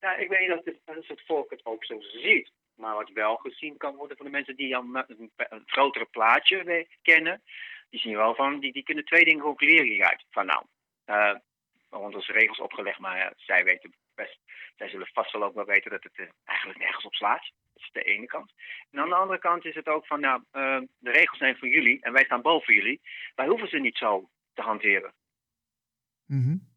Ja, 0.00 0.16
ik 0.16 0.28
weet 0.28 0.58
of 0.58 0.64
het, 0.64 0.78
of 0.84 1.08
het 1.08 1.22
volk 1.26 1.50
het 1.50 1.64
ook 1.64 1.84
zo 1.84 2.00
ziet. 2.00 2.50
Maar 2.74 2.94
wat 2.94 3.10
wel 3.10 3.36
gezien 3.36 3.76
kan 3.76 3.94
worden 3.94 4.16
van 4.16 4.26
de 4.26 4.32
mensen 4.32 4.56
die 4.56 4.74
een, 4.74 5.04
een, 5.06 5.30
een 5.36 5.62
grotere 5.66 6.04
plaatje 6.04 6.86
kennen, 7.02 7.42
die 7.90 8.00
zien 8.00 8.16
wel 8.16 8.34
van, 8.34 8.60
die, 8.60 8.72
die 8.72 8.82
kunnen 8.82 9.04
twee 9.04 9.24
dingen 9.24 9.42
concluderen 9.42 9.86
hieruit. 9.86 10.24
Van 10.30 10.46
nou, 10.46 10.64
uh, 11.06 11.34
want 11.88 12.14
onze 12.14 12.32
regels 12.32 12.60
opgelegd, 12.60 12.98
maar 12.98 13.32
zij 13.36 13.64
weten 13.64 13.94
best, 14.14 14.38
zij 14.76 14.88
zullen 14.88 15.10
vast 15.12 15.32
wel 15.32 15.44
ook 15.44 15.54
wel 15.54 15.64
weten 15.64 15.90
dat 15.90 16.02
het 16.02 16.30
eigenlijk 16.44 16.78
nergens 16.78 17.04
op 17.04 17.14
slaat. 17.14 17.50
Dat 17.74 17.82
is 17.82 17.90
de 17.92 18.02
ene 18.02 18.26
kant. 18.26 18.52
En 18.90 19.00
aan 19.00 19.08
de 19.08 19.14
andere 19.14 19.38
kant 19.38 19.64
is 19.64 19.74
het 19.74 19.86
ook 19.88 20.06
van, 20.06 20.20
nou, 20.20 20.40
uh, 20.52 20.80
de 20.98 21.10
regels 21.10 21.38
zijn 21.38 21.56
voor 21.56 21.68
jullie 21.68 22.02
en 22.02 22.12
wij 22.12 22.24
staan 22.24 22.42
boven 22.42 22.74
jullie. 22.74 23.00
Wij 23.34 23.46
hoeven 23.46 23.68
ze 23.68 23.78
niet 23.78 23.96
zo 23.96 24.30
te 24.54 24.62
hanteren. 24.62 25.12
Mm 26.26 26.42
-hmm. 26.42 26.74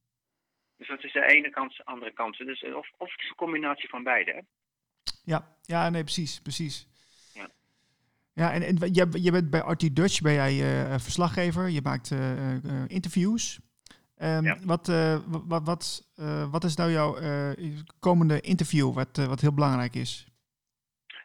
Dus 0.78 0.88
dat 0.88 1.04
is 1.04 1.14
de 1.14 1.26
ene 1.26 1.50
kant, 1.50 1.78
de 1.78 1.86
andere 1.86 2.14
kant. 2.14 2.38
Dus, 2.38 2.64
of, 2.64 2.90
of 2.98 3.12
het 3.12 3.22
is 3.22 3.30
een 3.30 3.36
combinatie 3.36 3.90
van 3.90 4.04
beide, 4.04 4.32
hè? 4.32 4.40
Ja, 5.24 5.58
ja 5.62 5.90
nee, 5.90 6.04
precies, 6.04 6.42
precies. 6.42 6.88
Ja, 7.34 7.50
ja 8.34 8.54
en, 8.54 8.62
en 8.62 8.94
je, 8.94 9.08
je 9.22 9.32
bent 9.32 9.50
bij 9.50 9.60
RT 9.60 9.96
Dutch, 9.96 10.22
ben 10.22 10.34
jij 10.34 10.54
uh, 10.54 11.00
verslaggever, 11.00 11.70
je 11.70 11.82
maakt 11.82 12.12
uh, 12.12 12.54
interviews. 12.88 13.60
Um, 14.22 14.44
ja. 14.44 14.58
wat, 14.64 14.88
wat, 15.28 15.64
wat, 15.64 16.12
wat 16.52 16.64
is 16.64 16.76
nou 16.76 16.92
jouw 16.92 17.18
komende 18.00 18.42
interview, 18.42 18.94
wat, 18.94 19.18
wat 19.18 19.42
heel 19.42 19.54
belangrijk 19.54 19.96
is? 19.96 20.29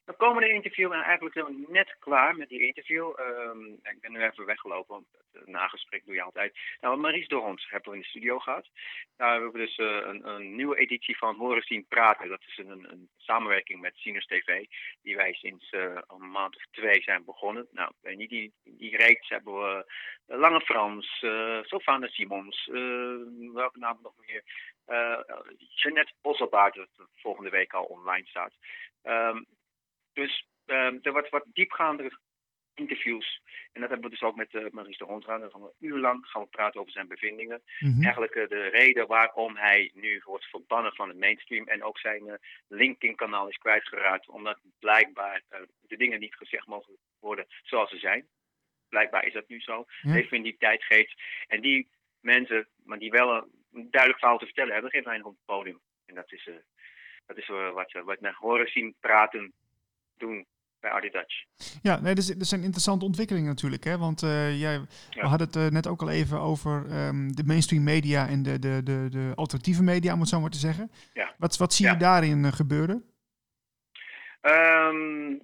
De 0.05 0.13
komende 0.17 0.49
interview, 0.49 0.93
en 0.93 1.03
eigenlijk 1.03 1.35
zijn 1.35 1.47
we 1.47 1.65
net 1.69 1.97
klaar 1.99 2.37
met 2.37 2.49
die 2.49 2.67
interview. 2.67 3.13
Um, 3.19 3.73
ik 3.83 4.01
ben 4.01 4.13
nu 4.13 4.23
even 4.23 4.45
weggelopen, 4.45 4.95
want 4.95 5.07
het 5.33 5.47
nagesprek 5.47 6.05
doe 6.05 6.15
je 6.15 6.23
altijd. 6.23 6.59
Nou, 6.81 6.97
Maries 6.97 7.29
Dorons 7.29 7.71
hebben 7.71 7.91
we 7.91 7.97
in 7.97 8.03
de 8.03 8.09
studio 8.09 8.39
gehad. 8.39 8.69
We 9.17 9.25
hebben 9.25 9.53
dus 9.53 9.79
uh, 9.79 9.87
een, 9.87 10.29
een, 10.29 10.55
nieuwe 10.55 10.77
editie 10.77 11.19
van 11.19 11.37
Horen 11.37 11.63
Zien 11.63 11.87
Praten. 11.89 12.29
Dat 12.29 12.43
is 12.47 12.59
een, 12.59 12.91
een 12.91 13.09
samenwerking 13.17 13.81
met 13.81 13.97
Sieners 13.97 14.27
TV, 14.27 14.65
die 15.03 15.17
wij 15.17 15.33
sinds 15.33 15.73
uh, 15.73 15.99
een 16.07 16.31
maand 16.31 16.57
of 16.57 16.63
twee 16.71 17.03
zijn 17.03 17.25
begonnen. 17.25 17.69
Nou, 17.71 17.93
in 18.03 18.19
die, 18.19 18.53
die 18.65 18.97
reeks 18.97 19.29
hebben 19.29 19.55
we 19.55 19.93
Lange 20.27 20.61
Frans, 20.61 21.23
uh, 21.23 21.63
Sofana 21.63 22.07
Simons, 22.07 22.67
welke 23.53 23.79
naam 23.79 23.99
nog 24.03 24.13
meer? 24.27 24.43
Jeanette 25.75 26.13
Bosselbaard, 26.23 26.75
dat 26.75 27.09
volgende 27.15 27.51
week 27.51 27.73
al 27.73 27.85
online 27.85 28.27
staat. 28.27 28.53
Um, 29.03 29.47
dus 30.15 30.47
um, 30.67 30.99
er 31.03 31.13
wordt 31.13 31.29
wat 31.29 31.45
diepgaandere 31.53 32.19
interviews. 32.75 33.43
En 33.73 33.81
dat 33.81 33.91
hebben 33.91 34.11
we 34.11 34.17
dus 34.17 34.29
ook 34.29 34.37
met 34.37 34.53
uh, 34.53 34.67
Maurice 34.71 34.99
de 34.99 35.05
Hond 35.05 35.25
gedaan. 35.25 35.51
gaan 35.51 35.63
we 35.63 35.67
een 35.67 35.89
uur 35.89 35.99
lang 35.99 36.27
gaan 36.27 36.43
we 36.43 36.49
praten 36.49 36.81
over 36.81 36.93
zijn 36.93 37.09
bevindingen. 37.09 37.63
Mhm. 37.79 38.03
Eigenlijk 38.03 38.35
uh, 38.35 38.49
de 38.49 38.69
reden 38.69 39.07
waarom 39.07 39.57
hij 39.57 39.91
nu 39.95 40.23
wordt 40.25 40.45
verbannen 40.45 40.95
van 40.95 41.09
het 41.09 41.19
mainstream. 41.19 41.69
En 41.69 41.85
ook 41.85 41.99
zijn 41.99 42.27
uh, 42.27 42.35
LinkedIn-kanaal 42.69 43.49
is 43.49 43.57
kwijtgeraakt. 43.57 44.29
Omdat 44.29 44.59
blijkbaar 44.79 45.43
de 45.81 45.97
dingen 45.97 46.21
niet 46.21 46.35
gezegd 46.35 46.67
mogen 46.67 46.97
worden 47.21 47.47
zoals 47.63 47.91
ze 47.91 47.99
zijn. 47.99 48.27
Blijkbaar 48.89 49.27
is 49.27 49.33
dat 49.33 49.49
nu 49.49 49.61
zo. 49.61 49.85
Ja. 50.01 50.15
Even 50.15 50.37
in 50.37 50.43
die 50.43 50.57
tijd 50.59 50.85
geeft. 50.85 51.23
En 51.47 51.61
die 51.61 51.89
mensen, 52.21 52.69
maar 52.85 52.99
die 52.99 53.11
wel 53.11 53.35
een 53.35 53.91
duidelijk 53.91 54.19
verhaal 54.19 54.39
te 54.39 54.45
vertellen 54.45 54.73
hebben, 54.73 54.91
geven 54.91 55.07
weinig 55.07 55.27
op 55.27 55.35
het 55.35 55.45
podium. 55.45 55.81
En 56.07 56.15
dat 56.15 56.33
is, 56.33 56.49
dat 57.27 57.37
is 57.37 57.47
wat, 57.49 57.93
wat 57.93 58.21
we 58.21 58.33
horen 58.35 58.69
zien 58.69 58.95
praten 59.01 59.53
doen 60.17 60.47
bij 60.81 61.11
Dutch. 61.11 61.45
Ja, 61.83 62.01
nee, 62.01 62.15
dat, 62.15 62.25
is, 62.25 62.27
dat 62.27 62.47
zijn 62.47 62.63
interessante 62.63 63.05
ontwikkelingen 63.05 63.49
natuurlijk. 63.49 63.85
Hè? 63.85 63.99
Want 63.99 64.23
uh, 64.23 64.61
jij, 64.61 64.73
ja. 64.73 64.87
we 65.11 65.27
hadden 65.27 65.47
het 65.47 65.57
uh, 65.57 65.67
net 65.69 65.87
ook 65.87 66.01
al 66.03 66.11
even 66.11 66.41
over 66.41 67.07
um, 67.07 67.35
de 67.37 67.45
mainstream 67.45 67.83
media 67.83 68.29
en 68.29 68.43
de, 68.43 68.59
de, 68.59 68.81
de, 68.83 69.09
de 69.11 69.33
alternatieve 69.35 69.83
media, 69.83 70.13
om 70.13 70.21
het 70.21 70.29
zo 70.29 70.41
maar 70.41 70.51
te 70.51 70.59
zeggen. 70.59 70.91
Ja. 71.13 71.35
Wat, 71.39 71.57
wat 71.57 71.73
zie 71.73 71.87
ja. 71.87 71.93
je 71.93 71.99
daarin 71.99 72.45
uh, 72.45 72.53
gebeuren? 72.53 73.05
Um, 74.43 75.41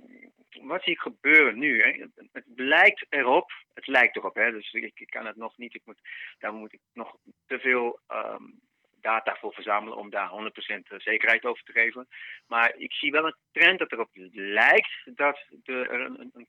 wat 0.62 0.82
zie 0.82 0.92
ik 0.92 0.98
gebeuren 0.98 1.58
nu? 1.58 1.82
Hè? 1.82 1.90
Het, 1.90 2.28
het 2.32 2.44
lijkt 2.54 3.06
erop, 3.08 3.50
het 3.74 3.86
lijkt 3.86 4.16
erop, 4.16 4.34
hè? 4.34 4.50
dus 4.50 4.72
ik, 4.72 5.00
ik 5.00 5.10
kan 5.10 5.26
het 5.26 5.36
nog 5.36 5.58
niet, 5.58 5.74
ik 5.74 5.82
moet, 5.84 6.00
daar 6.38 6.52
moet 6.52 6.72
ik 6.72 6.80
nog 6.92 7.16
te 7.46 7.58
veel 7.58 8.00
um, 8.08 8.60
data 9.00 9.36
voor 9.40 9.52
verzamelen 9.52 9.98
om 9.98 10.10
daar 10.10 10.30
100% 10.30 10.96
zekerheid 10.96 11.44
over 11.44 11.64
te 11.64 11.72
geven. 11.72 12.08
Maar 12.46 12.74
ik 12.76 12.92
zie 12.92 13.10
wel 13.10 13.26
een 13.26 13.36
trend 13.52 13.78
dat 13.78 13.92
erop 13.92 14.10
lijkt 14.32 14.90
dat 15.04 15.46
er 15.64 15.90
een, 15.90 16.30
een 16.34 16.46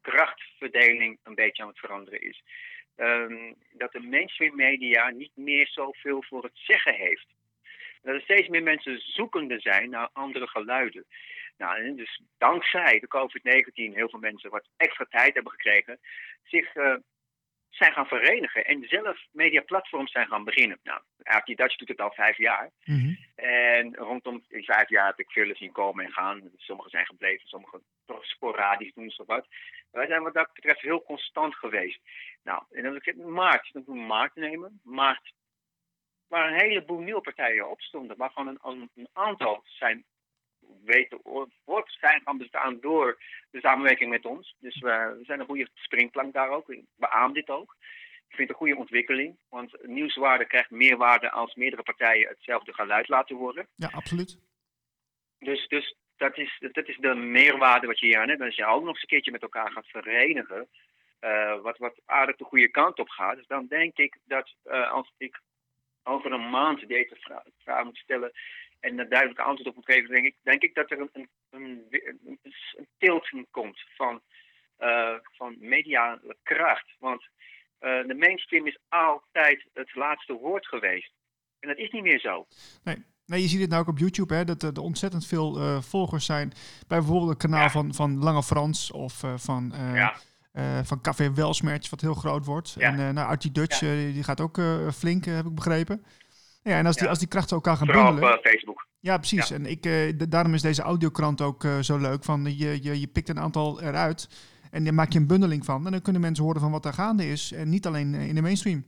krachtverdeling 0.00 1.18
een 1.22 1.34
beetje 1.34 1.62
aan 1.62 1.68
het 1.68 1.78
veranderen 1.78 2.20
is. 2.20 2.42
Um, 2.96 3.54
dat 3.72 3.92
de 3.92 4.00
mainstream 4.00 4.56
media 4.56 5.10
niet 5.10 5.36
meer 5.36 5.66
zoveel 5.66 6.22
voor 6.22 6.42
het 6.42 6.52
zeggen 6.54 6.94
heeft. 6.94 7.26
Dat 8.02 8.14
er 8.14 8.20
steeds 8.20 8.48
meer 8.48 8.62
mensen 8.62 8.98
zoekende 8.98 9.60
zijn 9.60 9.90
naar 9.90 10.08
andere 10.12 10.46
geluiden. 10.46 11.04
Nou, 11.56 11.94
dus 11.94 12.20
dankzij 12.38 13.00
de 13.00 13.08
COVID-19 13.08 13.94
heel 13.94 14.08
veel 14.08 14.18
mensen 14.18 14.50
wat 14.50 14.68
extra 14.76 15.06
tijd 15.10 15.34
hebben 15.34 15.52
gekregen, 15.52 15.98
zich 16.44 16.74
uh, 16.74 16.94
zijn 17.68 17.92
gaan 17.92 18.06
verenigen 18.06 18.64
en 18.64 18.88
zelf 18.88 19.26
mediaplatforms 19.30 20.12
zijn 20.12 20.26
gaan 20.26 20.44
beginnen. 20.44 20.78
Nou, 20.82 21.00
die 21.44 21.56
Dutch 21.56 21.76
doet 21.76 21.88
het 21.88 22.00
al 22.00 22.12
vijf 22.12 22.36
jaar. 22.36 22.70
Mhm. 22.84 23.14
En 23.34 23.94
rondom 23.94 24.44
die 24.48 24.64
vijf 24.64 24.88
jaar 24.88 25.06
heb 25.06 25.18
ik 25.18 25.30
veel 25.30 25.54
zien 25.54 25.72
komen 25.72 26.04
en 26.04 26.12
gaan. 26.12 26.50
Sommigen 26.56 26.90
zijn 26.90 27.06
gebleven, 27.06 27.48
sommigen 27.48 27.82
sporadisch 28.20 28.92
doen 28.94 29.10
ze 29.10 29.22
wat. 29.26 29.46
Wij 29.90 30.06
zijn 30.06 30.22
wat 30.22 30.34
dat 30.34 30.52
betreft 30.52 30.80
heel 30.80 31.02
constant 31.02 31.54
geweest. 31.54 32.00
Nou, 32.42 32.62
en 32.70 32.82
dan 32.82 32.92
heb 32.94 33.02
ik 33.02 33.16
maart, 33.16 33.72
dan 33.72 33.82
moet 33.86 34.06
maart 34.06 34.34
nemen. 34.34 34.80
Maart, 34.82 35.32
waar 36.26 36.48
een 36.48 36.58
heleboel 36.58 37.00
nieuwe 37.00 37.20
partijen 37.20 37.70
op 37.70 37.80
stonden, 37.80 38.16
waarvan 38.16 38.46
een, 38.46 38.90
een 38.94 39.08
aantal 39.12 39.62
zijn 39.64 40.04
weten 40.84 41.20
wordt 41.64 41.96
zijn 42.00 42.20
gaan 42.24 42.38
bestaan 42.38 42.80
door 42.80 43.18
de 43.50 43.60
samenwerking 43.60 44.10
met 44.10 44.24
ons. 44.24 44.56
Dus 44.58 44.80
we, 44.80 45.16
we 45.18 45.24
zijn 45.24 45.40
een 45.40 45.46
goede 45.46 45.68
springplank 45.74 46.32
daar 46.32 46.50
ook. 46.50 46.70
Ik 46.70 46.84
beaam 46.96 47.32
dit 47.32 47.48
ook. 47.50 47.76
Ik 48.28 48.34
vind 48.34 48.48
het 48.48 48.50
een 48.50 48.66
goede 48.66 48.76
ontwikkeling, 48.76 49.36
want 49.48 49.86
nieuwswaarde 49.86 50.46
krijgt 50.46 50.70
meer 50.70 50.96
waarde 50.96 51.30
als 51.30 51.54
meerdere 51.54 51.82
partijen 51.82 52.28
hetzelfde 52.28 52.74
geluid 52.74 53.08
laten 53.08 53.36
horen. 53.36 53.66
Ja, 53.74 53.88
absoluut. 53.92 54.38
Dus, 55.38 55.68
dus 55.68 55.96
dat, 56.16 56.38
is, 56.38 56.58
dat 56.72 56.88
is 56.88 56.96
de 56.96 57.14
meerwaarde 57.14 57.86
wat 57.86 57.98
je 57.98 58.06
hier 58.06 58.18
aan 58.18 58.28
hebt. 58.28 58.40
Als 58.40 58.56
je 58.56 58.66
ook 58.66 58.84
nog 58.84 58.92
eens 58.92 59.02
een 59.02 59.08
keertje 59.08 59.30
met 59.30 59.42
elkaar 59.42 59.70
gaat 59.70 59.86
verenigen, 59.86 60.68
uh, 61.20 61.60
wat, 61.60 61.78
wat 61.78 62.00
aardig 62.04 62.36
de 62.36 62.44
goede 62.44 62.68
kant 62.68 62.98
op 62.98 63.08
gaat, 63.08 63.36
dus 63.36 63.46
dan 63.46 63.66
denk 63.66 63.96
ik 63.96 64.18
dat 64.24 64.54
uh, 64.64 64.90
als 64.90 65.12
ik 65.16 65.40
over 66.02 66.32
een 66.32 66.50
maand 66.50 66.88
deze 66.88 67.16
vraag, 67.20 67.42
vraag 67.58 67.84
moet 67.84 67.96
stellen, 67.96 68.32
en 68.80 68.98
een 68.98 69.08
duidelijke 69.08 69.42
antwoord 69.42 69.68
op 69.68 69.74
moet 69.74 69.92
geven, 69.92 70.10
denk 70.10 70.26
ik, 70.26 70.34
denk 70.42 70.62
ik 70.62 70.74
dat 70.74 70.90
er 70.90 71.00
een, 71.00 71.28
een, 71.50 71.86
een, 71.90 72.38
een 72.76 72.86
tilt 72.98 73.30
komt 73.50 73.80
van, 73.96 74.20
uh, 74.78 75.14
van 75.22 75.56
mediale 75.58 76.36
kracht. 76.42 76.94
Want 76.98 77.22
uh, 77.80 78.06
de 78.06 78.14
mainstream 78.14 78.66
is 78.66 78.78
altijd 78.88 79.66
het 79.72 79.94
laatste 79.94 80.32
woord 80.32 80.66
geweest. 80.66 81.12
En 81.60 81.68
dat 81.68 81.78
is 81.78 81.90
niet 81.90 82.02
meer 82.02 82.20
zo. 82.20 82.46
Nee. 82.82 83.04
Nee, 83.26 83.40
je 83.40 83.48
ziet 83.48 83.60
het 83.60 83.70
nou 83.70 83.82
ook 83.82 83.88
op 83.88 83.98
YouTube, 83.98 84.34
hè, 84.34 84.44
dat 84.44 84.62
er 84.62 84.80
ontzettend 84.80 85.26
veel 85.26 85.58
uh, 85.58 85.80
volgers 85.80 86.26
zijn. 86.26 86.48
Bij 86.86 86.98
bijvoorbeeld 86.98 87.30
het 87.30 87.38
kanaal 87.38 87.62
ja. 87.62 87.70
van, 87.70 87.94
van 87.94 88.18
Lange 88.18 88.42
Frans 88.42 88.90
of 88.90 89.22
van, 89.36 89.72
uh, 89.74 90.82
van 90.82 91.00
Café 91.00 91.32
Welsmerch, 91.32 91.90
wat 91.90 92.00
heel 92.00 92.14
groot 92.14 92.44
wordt. 92.44 92.74
Ja. 92.78 92.88
En 92.88 93.14
nou, 93.14 93.28
Artie 93.28 93.52
Dutch, 93.52 93.78
die 93.78 94.22
gaat 94.22 94.40
ook 94.40 94.60
flink, 94.92 95.24
heb 95.24 95.46
ik 95.46 95.54
begrepen. 95.54 96.04
Ja, 96.68 96.78
en 96.78 96.86
als, 96.86 96.96
die, 96.96 97.08
als 97.08 97.18
die 97.18 97.28
krachten 97.28 97.56
elkaar 97.56 97.76
gaan 97.76 97.86
Vooral 97.86 98.04
bundelen... 98.04 98.38
op 98.38 98.46
Facebook. 98.46 98.86
Ja, 99.00 99.16
precies. 99.16 99.50
En 99.50 99.66
ik, 99.66 99.86
uh, 99.86 100.12
daarom 100.28 100.54
is 100.54 100.62
deze 100.62 100.82
audiokrant 100.82 101.40
ook 101.40 101.64
uh, 101.64 101.78
zo 101.78 101.98
leuk. 101.98 102.24
Van, 102.24 102.44
je, 102.44 102.82
je, 102.82 103.00
je 103.00 103.06
pikt 103.06 103.28
een 103.28 103.38
aantal 103.38 103.82
eruit 103.82 104.28
en 104.70 104.84
dan 104.84 104.94
maak 104.94 105.12
je 105.12 105.18
een 105.18 105.26
bundeling 105.26 105.64
van. 105.64 105.86
En 105.86 105.92
dan 105.92 106.02
kunnen 106.02 106.22
mensen 106.22 106.44
horen 106.44 106.60
van 106.60 106.70
wat 106.70 106.84
er 106.84 106.92
gaande 106.92 107.24
is. 107.24 107.52
En 107.52 107.68
niet 107.68 107.86
alleen 107.86 108.14
in 108.14 108.34
de 108.34 108.42
mainstream. 108.42 108.86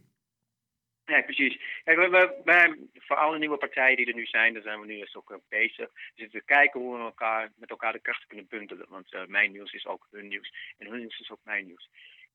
Ja, 1.04 1.22
precies. 1.22 1.60
Kijk, 1.84 1.98
we, 1.98 2.40
we, 2.44 2.88
voor 2.94 3.16
alle 3.16 3.38
nieuwe 3.38 3.56
partijen 3.56 3.96
die 3.96 4.06
er 4.06 4.14
nu 4.14 4.26
zijn, 4.26 4.52
daar 4.52 4.62
zijn 4.62 4.80
we 4.80 4.86
nu 4.86 4.94
eens 4.94 5.16
ook 5.16 5.40
bezig. 5.48 5.88
We 5.94 6.12
zitten 6.14 6.38
te 6.38 6.46
kijken 6.46 6.80
hoe 6.80 6.96
we 6.96 7.02
elkaar, 7.02 7.52
met 7.56 7.70
elkaar 7.70 7.92
de 7.92 8.00
krachten 8.00 8.28
kunnen 8.28 8.46
bundelen. 8.48 8.86
Want 8.88 9.26
mijn 9.26 9.52
nieuws 9.52 9.72
is 9.72 9.86
ook 9.86 10.06
hun 10.10 10.28
nieuws. 10.28 10.52
En 10.78 10.86
hun 10.86 10.98
nieuws 10.98 11.20
is 11.20 11.30
ook 11.30 11.40
mijn 11.42 11.66
nieuws. 11.66 11.88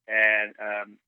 En 0.04 0.56
um, 0.60 1.00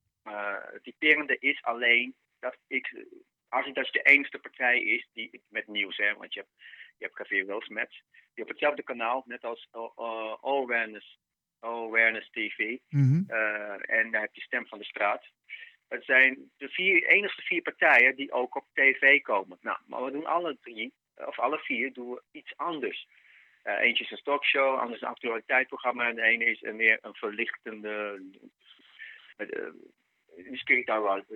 het 0.73 0.83
typerende 0.83 1.37
is 1.39 1.63
alleen 1.63 2.15
dat 2.39 2.57
ik 2.67 3.05
als 3.49 3.65
het 3.65 3.75
dus 3.75 3.91
de 3.91 4.01
enige 4.01 4.39
partij 4.39 4.81
is 4.81 5.09
die 5.13 5.41
met 5.49 5.67
nieuws, 5.67 5.97
hè, 5.97 6.13
want 6.13 6.33
je 6.33 6.39
hebt, 6.39 6.51
je 6.97 7.03
hebt 7.03 7.15
Café 7.15 7.45
Wilsmets, 7.45 8.03
die 8.33 8.43
op 8.43 8.49
hetzelfde 8.49 8.83
kanaal, 8.83 9.23
net 9.25 9.43
als 9.43 9.69
uh, 9.73 10.33
Awareness, 10.41 11.19
Awareness 11.59 12.29
TV, 12.29 12.77
mm-hmm. 12.89 13.25
uh, 13.27 13.89
en 13.99 14.11
daar 14.11 14.21
heb 14.21 14.35
je 14.35 14.41
Stem 14.41 14.67
van 14.67 14.77
de 14.77 14.85
Straat. 14.85 15.25
Het 15.87 16.05
zijn 16.05 16.51
de 16.57 16.69
vier, 16.69 17.07
enige 17.07 17.41
vier 17.41 17.61
partijen 17.61 18.15
die 18.15 18.31
ook 18.31 18.55
op 18.55 18.65
tv 18.73 19.21
komen. 19.21 19.57
Nou, 19.61 19.77
maar 19.85 20.03
we 20.03 20.11
doen 20.11 20.25
alle 20.25 20.57
drie, 20.61 20.93
of 21.15 21.39
alle 21.39 21.57
vier, 21.59 21.93
doen 21.93 22.09
we 22.09 22.23
iets 22.31 22.57
anders. 22.57 23.07
Uh, 23.63 23.79
eentje 23.79 24.03
is 24.03 24.11
een 24.11 24.23
talkshow, 24.23 24.79
anders 24.79 25.01
een 25.01 25.07
actualiteitsprogramma 25.07 26.07
en 26.07 26.15
de 26.15 26.21
ene 26.21 26.45
is 26.45 26.61
meer 26.61 26.97
een 27.01 27.15
verlichtende 27.15 28.21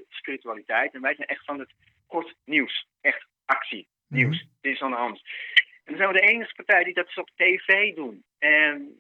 spiritualiteit. 0.10 0.94
En 0.94 1.02
wij 1.02 1.16
zijn 1.16 1.28
echt 1.28 1.46
van 1.46 1.60
het 1.60 1.74
kort 2.12 2.36
nieuws. 2.46 2.88
Echt 3.02 3.26
actie, 3.46 3.88
nieuws. 4.08 4.38
Mhm. 4.38 4.50
Dit 4.62 4.74
is 4.74 4.82
aan 4.82 4.92
de 4.92 4.98
hand. 4.98 5.22
En 5.84 5.94
dan 5.94 5.98
zijn 5.98 6.12
we 6.14 6.20
de 6.20 6.32
enige 6.34 6.56
partij 6.56 6.84
die 6.84 6.94
dat 6.94 7.06
dus 7.06 7.18
op 7.18 7.30
tv 7.36 7.96
doen. 7.96 8.24
En 8.38 9.00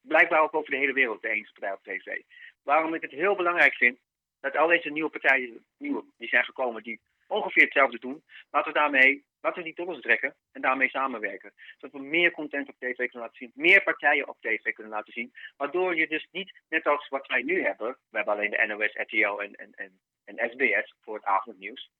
blijkbaar 0.00 0.40
ook 0.40 0.54
over 0.54 0.70
de 0.70 0.76
hele 0.76 0.92
wereld 0.92 1.22
de 1.22 1.28
enige 1.28 1.52
partij 1.52 1.72
op 1.72 1.82
tv. 1.82 2.22
Waarom 2.62 2.94
ik 2.94 3.02
het 3.02 3.10
heel 3.10 3.36
belangrijk 3.36 3.74
vind 3.74 3.98
dat 4.40 4.56
al 4.56 4.66
deze 4.66 4.90
nieuwe 4.90 5.10
partijen, 5.10 5.64
nieuwe, 5.78 6.04
die 6.16 6.28
zijn 6.28 6.44
gekomen, 6.44 6.82
die 6.82 7.00
ongeveer 7.26 7.62
hetzelfde 7.62 7.98
doen, 7.98 8.22
laten 8.50 8.72
we 8.72 8.78
daarmee, 8.78 9.24
laten 9.40 9.58
we 9.58 9.64
die 9.64 9.74
dobbels 9.74 10.00
trekken 10.00 10.34
en 10.52 10.60
daarmee 10.60 10.88
samenwerken. 10.88 11.52
Zodat 11.78 12.00
we 12.00 12.06
meer 12.06 12.30
content 12.30 12.68
op 12.68 12.74
tv 12.78 12.96
kunnen 12.96 13.20
laten 13.20 13.36
zien, 13.36 13.52
meer 13.54 13.82
partijen 13.82 14.28
op 14.28 14.36
tv 14.40 14.72
kunnen 14.72 14.92
laten 14.92 15.12
zien, 15.12 15.32
waardoor 15.56 15.96
je 15.96 16.08
dus 16.08 16.28
niet, 16.30 16.52
net 16.68 16.86
als 16.86 17.08
wat 17.08 17.26
wij 17.26 17.42
nu 17.42 17.62
hebben, 17.62 17.96
we 18.10 18.16
hebben 18.16 18.34
alleen 18.34 18.50
de 18.50 18.66
NOS, 18.66 18.92
RTL 18.92 19.40
en, 19.40 19.54
en, 19.54 19.72
en, 19.74 20.00
en 20.24 20.50
SBS 20.50 20.94
voor 21.00 21.14
het 21.14 21.24
avondnieuws, 21.24 21.90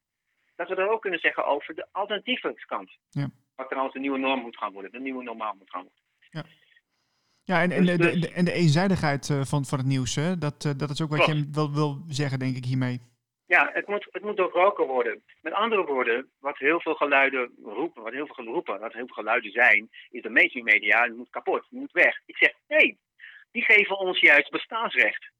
dat 0.60 0.76
we 0.76 0.82
er 0.82 0.90
ook 0.90 1.00
kunnen 1.00 1.20
zeggen 1.20 1.44
over 1.44 1.74
de 1.74 1.86
alternatieve 1.92 2.54
kant. 2.66 2.90
Ja. 3.10 3.30
Wat 3.56 3.70
er 3.70 3.76
als 3.76 3.92
de 3.92 3.98
nieuwe 3.98 4.18
norm 4.18 4.40
moet 4.40 4.56
gaan 4.56 4.72
worden, 4.72 4.92
de 4.92 5.00
nieuwe 5.00 5.22
normaal 5.22 5.54
moet 5.58 5.70
gaan 5.70 5.82
worden. 5.82 6.02
Ja. 6.30 6.44
Ja, 7.42 7.62
en, 7.62 7.70
en, 7.70 7.84
de, 7.84 7.96
de, 7.96 8.18
de, 8.18 8.32
en 8.32 8.44
de 8.44 8.52
eenzijdigheid 8.52 9.26
van, 9.26 9.64
van 9.64 9.78
het 9.78 9.86
nieuws, 9.86 10.14
hè? 10.14 10.38
Dat, 10.38 10.74
dat 10.76 10.90
is 10.90 11.02
ook 11.02 11.10
wat 11.16 11.26
je 11.26 11.48
wil, 11.52 11.72
wil 11.72 12.04
zeggen, 12.08 12.38
denk 12.38 12.56
ik, 12.56 12.64
hiermee. 12.64 13.00
Ja, 13.46 13.70
het 13.72 13.86
moet, 13.86 14.06
het 14.10 14.22
moet 14.22 14.36
doorbroken 14.36 14.86
worden. 14.86 15.22
Met 15.40 15.52
andere 15.52 15.84
woorden, 15.84 16.30
wat 16.38 16.58
heel 16.58 16.80
veel 16.80 16.94
geluiden 16.94 17.52
roepen, 17.64 18.02
wat 18.02 18.12
heel 18.12 18.26
veel 18.26 18.44
roepen, 18.44 18.80
wat 18.80 18.92
heel 18.92 19.06
veel 19.06 19.14
geluiden 19.14 19.50
zijn, 19.50 19.90
is 20.10 20.22
de 20.22 20.30
mainstream 20.30 20.64
media, 20.64 21.02
het 21.02 21.16
moet 21.16 21.30
kapot, 21.30 21.60
het 21.60 21.70
moet 21.70 21.92
weg. 21.92 22.20
Ik 22.26 22.36
zeg, 22.36 22.52
nee, 22.68 22.98
die 23.50 23.62
geven 23.62 23.98
ons 23.98 24.20
juist 24.20 24.50
bestaansrecht. 24.50 25.30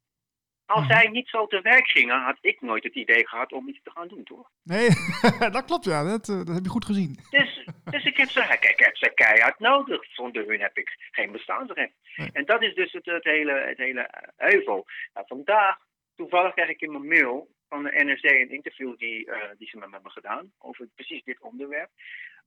Als 0.70 0.86
zij 0.86 1.08
niet 1.08 1.28
zo 1.28 1.46
te 1.46 1.60
werk 1.60 1.86
gingen, 1.86 2.20
had 2.20 2.38
ik 2.40 2.60
nooit 2.60 2.84
het 2.84 2.94
idee 2.94 3.28
gehad 3.28 3.52
om 3.52 3.68
iets 3.68 3.82
te 3.82 3.90
gaan 3.90 4.08
doen, 4.08 4.24
toch? 4.24 4.50
Nee, 4.62 4.88
dat 5.56 5.64
klopt, 5.64 5.84
ja. 5.84 6.04
Dat, 6.04 6.26
dat 6.26 6.48
heb 6.48 6.64
je 6.64 6.70
goed 6.70 6.84
gezien. 6.84 7.18
Dus, 7.30 7.68
dus 7.84 8.04
ik 8.04 8.16
heb 8.16 8.28
ze, 8.30 8.40
kijk, 8.40 8.64
ik 8.64 8.78
heb 8.78 8.96
ze 8.96 9.12
keihard 9.14 9.58
nodig. 9.58 10.04
Zonder 10.04 10.46
hun 10.46 10.60
heb 10.60 10.78
ik 10.78 11.08
geen 11.10 11.32
bestaansrecht. 11.32 11.92
Nee. 12.16 12.30
En 12.32 12.44
dat 12.44 12.62
is 12.62 12.74
dus 12.74 12.92
het, 12.92 13.06
het, 13.06 13.24
hele, 13.24 13.52
het 13.52 13.78
hele 13.78 14.10
heuvel. 14.36 14.86
Nou, 15.14 15.26
vandaag, 15.26 15.76
toevallig 16.16 16.54
krijg 16.54 16.68
ik 16.68 16.80
in 16.80 16.90
mijn 16.90 17.08
mail 17.08 17.48
van 17.68 17.82
de 17.82 18.04
NRC 18.04 18.22
een 18.22 18.50
interview 18.50 18.98
die, 18.98 19.26
uh, 19.26 19.36
die 19.58 19.68
ze 19.68 19.78
met 19.78 19.88
me 19.88 19.94
hebben 19.94 20.12
gedaan 20.12 20.52
over 20.58 20.88
precies 20.94 21.24
dit 21.24 21.40
onderwerp. 21.40 21.90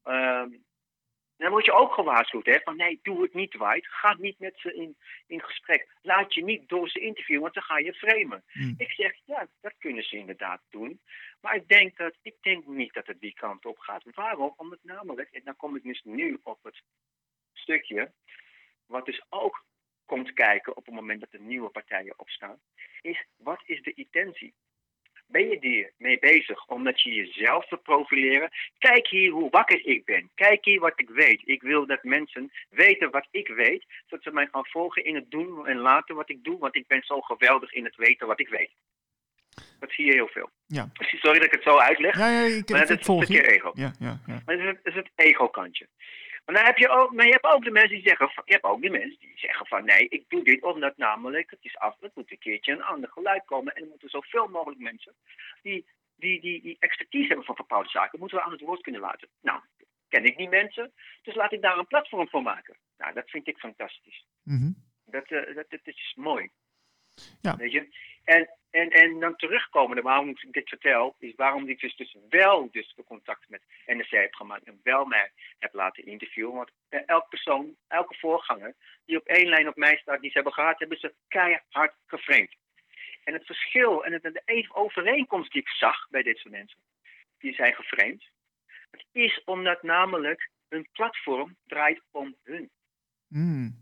Um, 0.04 0.64
dan 1.38 1.52
word 1.52 1.66
je 1.66 1.72
ook 1.72 1.94
gewaarschuwd, 1.94 2.46
hè, 2.46 2.60
van 2.64 2.76
nee, 2.76 3.00
doe 3.04 3.22
het 3.22 3.34
niet 3.34 3.58
wijd. 3.58 3.88
Ga 3.88 4.16
niet 4.20 4.40
met 4.40 4.54
ze 4.56 4.74
in, 4.74 4.98
in 5.28 5.42
gesprek. 5.42 5.88
Laat 6.02 6.34
je 6.34 6.44
niet 6.44 6.70
door 6.70 6.90
ze 6.90 7.00
interviewen, 7.00 7.42
want 7.42 7.54
dan 7.54 7.64
ga 7.64 7.78
je 7.78 7.94
framen. 7.94 8.44
Mm. 8.54 8.74
Ik 8.78 8.92
zeg, 8.92 9.16
ja, 9.26 9.48
dat 9.62 9.74
kunnen 9.78 10.04
ze 10.04 10.18
inderdaad 10.18 10.62
doen. 10.70 11.00
Maar 11.42 11.56
ik 11.56 11.68
denk, 11.68 11.98
dat, 11.98 12.16
ik 12.22 12.36
denk 12.42 12.66
niet 12.66 12.94
dat 12.94 13.08
het 13.08 13.20
die 13.20 13.34
kant 13.34 13.66
op 13.66 13.78
gaat. 13.78 14.04
Waarom? 14.14 14.54
Omdat 14.58 14.80
namelijk, 14.82 15.32
en 15.32 15.42
dan 15.44 15.56
kom 15.56 15.76
ik 15.76 15.84
dus 15.84 16.02
nu 16.04 16.40
op 16.44 16.60
het 16.64 16.82
stukje, 17.54 18.12
wat 18.86 19.06
dus 19.06 19.26
ook 19.30 19.66
komt 20.06 20.34
kijken 20.34 20.78
op 20.78 20.86
het 20.86 20.96
moment 20.96 21.20
dat 21.20 21.34
er 21.34 21.42
nieuwe 21.42 21.70
partijen 21.70 22.20
opstaan, 22.20 22.60
is 23.02 23.26
wat 23.38 23.62
is 23.66 23.82
de 23.82 23.94
intentie? 23.94 24.54
Ben 25.34 25.50
je 25.50 25.90
ermee 25.98 26.20
bezig 26.20 26.68
omdat 26.68 27.02
je 27.02 27.14
jezelf 27.14 27.68
te 27.68 27.78
profileren? 27.78 28.50
Kijk 28.78 29.08
hier 29.08 29.32
hoe 29.32 29.50
wakker 29.50 29.86
ik 29.86 30.06
ben. 30.06 30.30
Kijk 30.36 30.66
hier 30.66 30.80
wat 30.80 30.94
ik 30.96 31.10
weet. 31.10 31.42
Ik 31.46 31.62
wil 31.62 31.86
dat 31.86 32.04
mensen 32.04 32.52
weten 32.70 33.12
wat 33.12 33.28
ik 33.32 33.48
weet, 33.48 33.86
zodat 34.08 34.24
ze 34.24 34.32
mij 34.32 34.48
gaan 34.52 34.66
volgen 34.66 35.04
in 35.04 35.16
het 35.16 35.32
doen 35.32 35.68
en 35.68 35.78
laten 35.78 36.16
wat 36.16 36.30
ik 36.30 36.44
doe, 36.44 36.58
want 36.60 36.76
ik 36.76 36.88
ben 36.88 37.04
zo 37.04 37.22
geweldig 37.22 37.74
in 37.74 37.84
het 37.84 37.96
weten 37.96 38.28
wat 38.28 38.40
ik 38.40 38.48
weet. 38.48 38.72
Dat 39.80 39.92
zie 39.92 40.06
je 40.06 40.14
heel 40.14 40.28
veel. 40.28 40.50
Ja. 40.68 40.90
Sorry 40.94 41.40
dat 41.40 41.48
ik 41.48 41.52
het 41.52 41.64
zo 41.64 41.78
uitleg. 41.78 42.18
Ja, 42.18 42.30
ja 42.30 42.42
ik, 42.42 42.70
maar 42.70 42.80
dat 42.80 42.90
ik 42.90 43.00
is 43.00 43.06
stukje 43.06 43.34
je. 43.34 43.52
ego. 43.52 43.72
Ja, 43.74 43.92
ja, 44.00 44.20
ja. 44.26 44.42
Maar 44.46 44.58
dat 44.58 44.66
is 44.66 44.72
het, 44.72 44.80
is 44.84 44.96
het 44.96 45.10
ego-kantje. 45.16 45.88
Maar, 46.46 46.56
dan 46.56 46.66
heb 46.66 46.78
je, 46.78 46.90
ook, 46.90 47.14
maar 47.14 47.26
je 47.26 47.32
hebt 47.32 47.54
ook 47.54 47.64
de 47.64 47.72
mensen 47.72 47.96
die 47.96 48.08
zeggen, 48.08 48.30
van, 48.30 48.44
je 48.46 48.52
hebt 48.54 48.64
ook 48.64 48.82
de 48.82 48.90
mensen 48.90 49.20
die 49.20 49.34
zeggen 49.36 49.68
van 49.68 49.86
nee, 49.86 50.08
ik 50.10 50.24
doe 50.28 50.44
dit 50.44 50.64
omdat 50.64 50.98
namelijk 50.98 51.50
het 51.50 51.60
is 51.62 51.78
af, 51.78 51.96
het 52.00 52.16
moet 52.16 52.32
een 52.32 52.40
keertje 52.40 52.72
een 52.72 52.84
ander 52.84 53.10
geluid 53.10 53.46
komen 53.46 53.76
en 53.76 53.82
er 53.82 53.88
moeten 53.88 54.10
zoveel 54.10 54.48
mogelijk 54.48 54.82
mensen 54.82 55.14
die, 55.62 55.86
die, 56.16 56.42
die, 56.42 56.62
die 56.62 56.78
expertise 56.80 57.28
hebben 57.28 57.46
van 57.46 57.56
bepaalde 57.56 57.90
zaken, 57.90 58.20
moeten 58.20 58.38
we 58.38 58.44
aan 58.44 58.52
het 58.52 58.62
woord 58.62 58.82
kunnen 58.82 59.02
laten. 59.02 59.28
Nou, 59.42 59.62
ken 60.10 60.26
ik 60.26 60.38
die 60.38 60.50
mensen, 60.50 60.92
dus 61.22 61.36
laat 61.36 61.52
ik 61.52 61.62
daar 61.62 61.78
een 61.78 61.88
platform 61.88 62.30
voor 62.30 62.42
maken. 62.44 62.78
Nou, 62.98 63.14
dat 63.14 63.30
vind 63.30 63.48
ik 63.48 63.58
fantastisch. 63.58 64.26
Mhm. 64.44 64.72
Dat, 65.06 65.32
uh, 65.32 65.56
dat, 65.56 65.66
dat, 65.70 65.80
is 65.84 66.14
mooi. 66.16 66.50
Ja. 67.42 67.56
Weet 67.56 67.72
je? 67.72 67.88
En 68.24 68.50
En, 68.74 68.90
en 68.90 69.20
dan 69.20 69.36
terugkomen, 69.36 70.04
waarom 70.04 70.30
ik 70.30 70.48
dit 70.52 70.70
vertel, 70.70 71.16
is 71.20 71.36
waarom 71.36 71.68
ik 71.68 71.80
dus, 71.80 71.96
dus 71.96 72.16
wel 72.30 72.72
dus 72.72 72.94
de 72.96 73.04
contact 73.04 73.50
met 73.50 73.62
NSC 73.86 74.12
heb 74.12 74.34
gemaakt 74.34 74.64
en 74.64 74.80
wel 74.84 75.06
mij 75.06 75.32
heb 75.60 75.74
laten 75.74 76.06
interviewen. 76.06 76.54
Want 76.54 76.72
uh, 76.90 77.00
elke 77.06 77.28
persoon, 77.28 77.76
elke 77.88 78.16
voorganger 78.18 78.76
die 79.06 79.18
op 79.18 79.26
één 79.26 79.50
lijn 79.50 79.68
op 79.68 79.76
mij 79.76 79.98
staat, 79.98 80.22
die 80.22 80.30
ze 80.30 80.36
hebben 80.36 80.54
gehad, 80.54 80.80
hebben 80.80 80.98
ze 80.98 81.14
keihard 81.28 81.94
geframed. 82.06 82.56
En 83.24 83.34
het 83.34 83.46
verschil 83.46 84.06
en 84.06 84.14
het, 84.14 84.24
de 84.24 84.68
overeenkomst 84.72 85.52
die 85.52 85.62
ik 85.62 85.70
zag 85.70 86.10
bij 86.10 86.24
dit 86.24 86.38
soort 86.38 86.54
mensen, 86.54 86.80
die 87.38 87.54
zijn 87.54 87.76
het 88.92 89.06
is 89.12 89.44
omdat 89.44 89.84
namelijk 89.84 90.50
hun 90.70 90.88
platform 90.92 91.58
draait 91.66 92.02
om 92.12 92.36
hun. 92.44 92.70
Mm. 93.28 93.82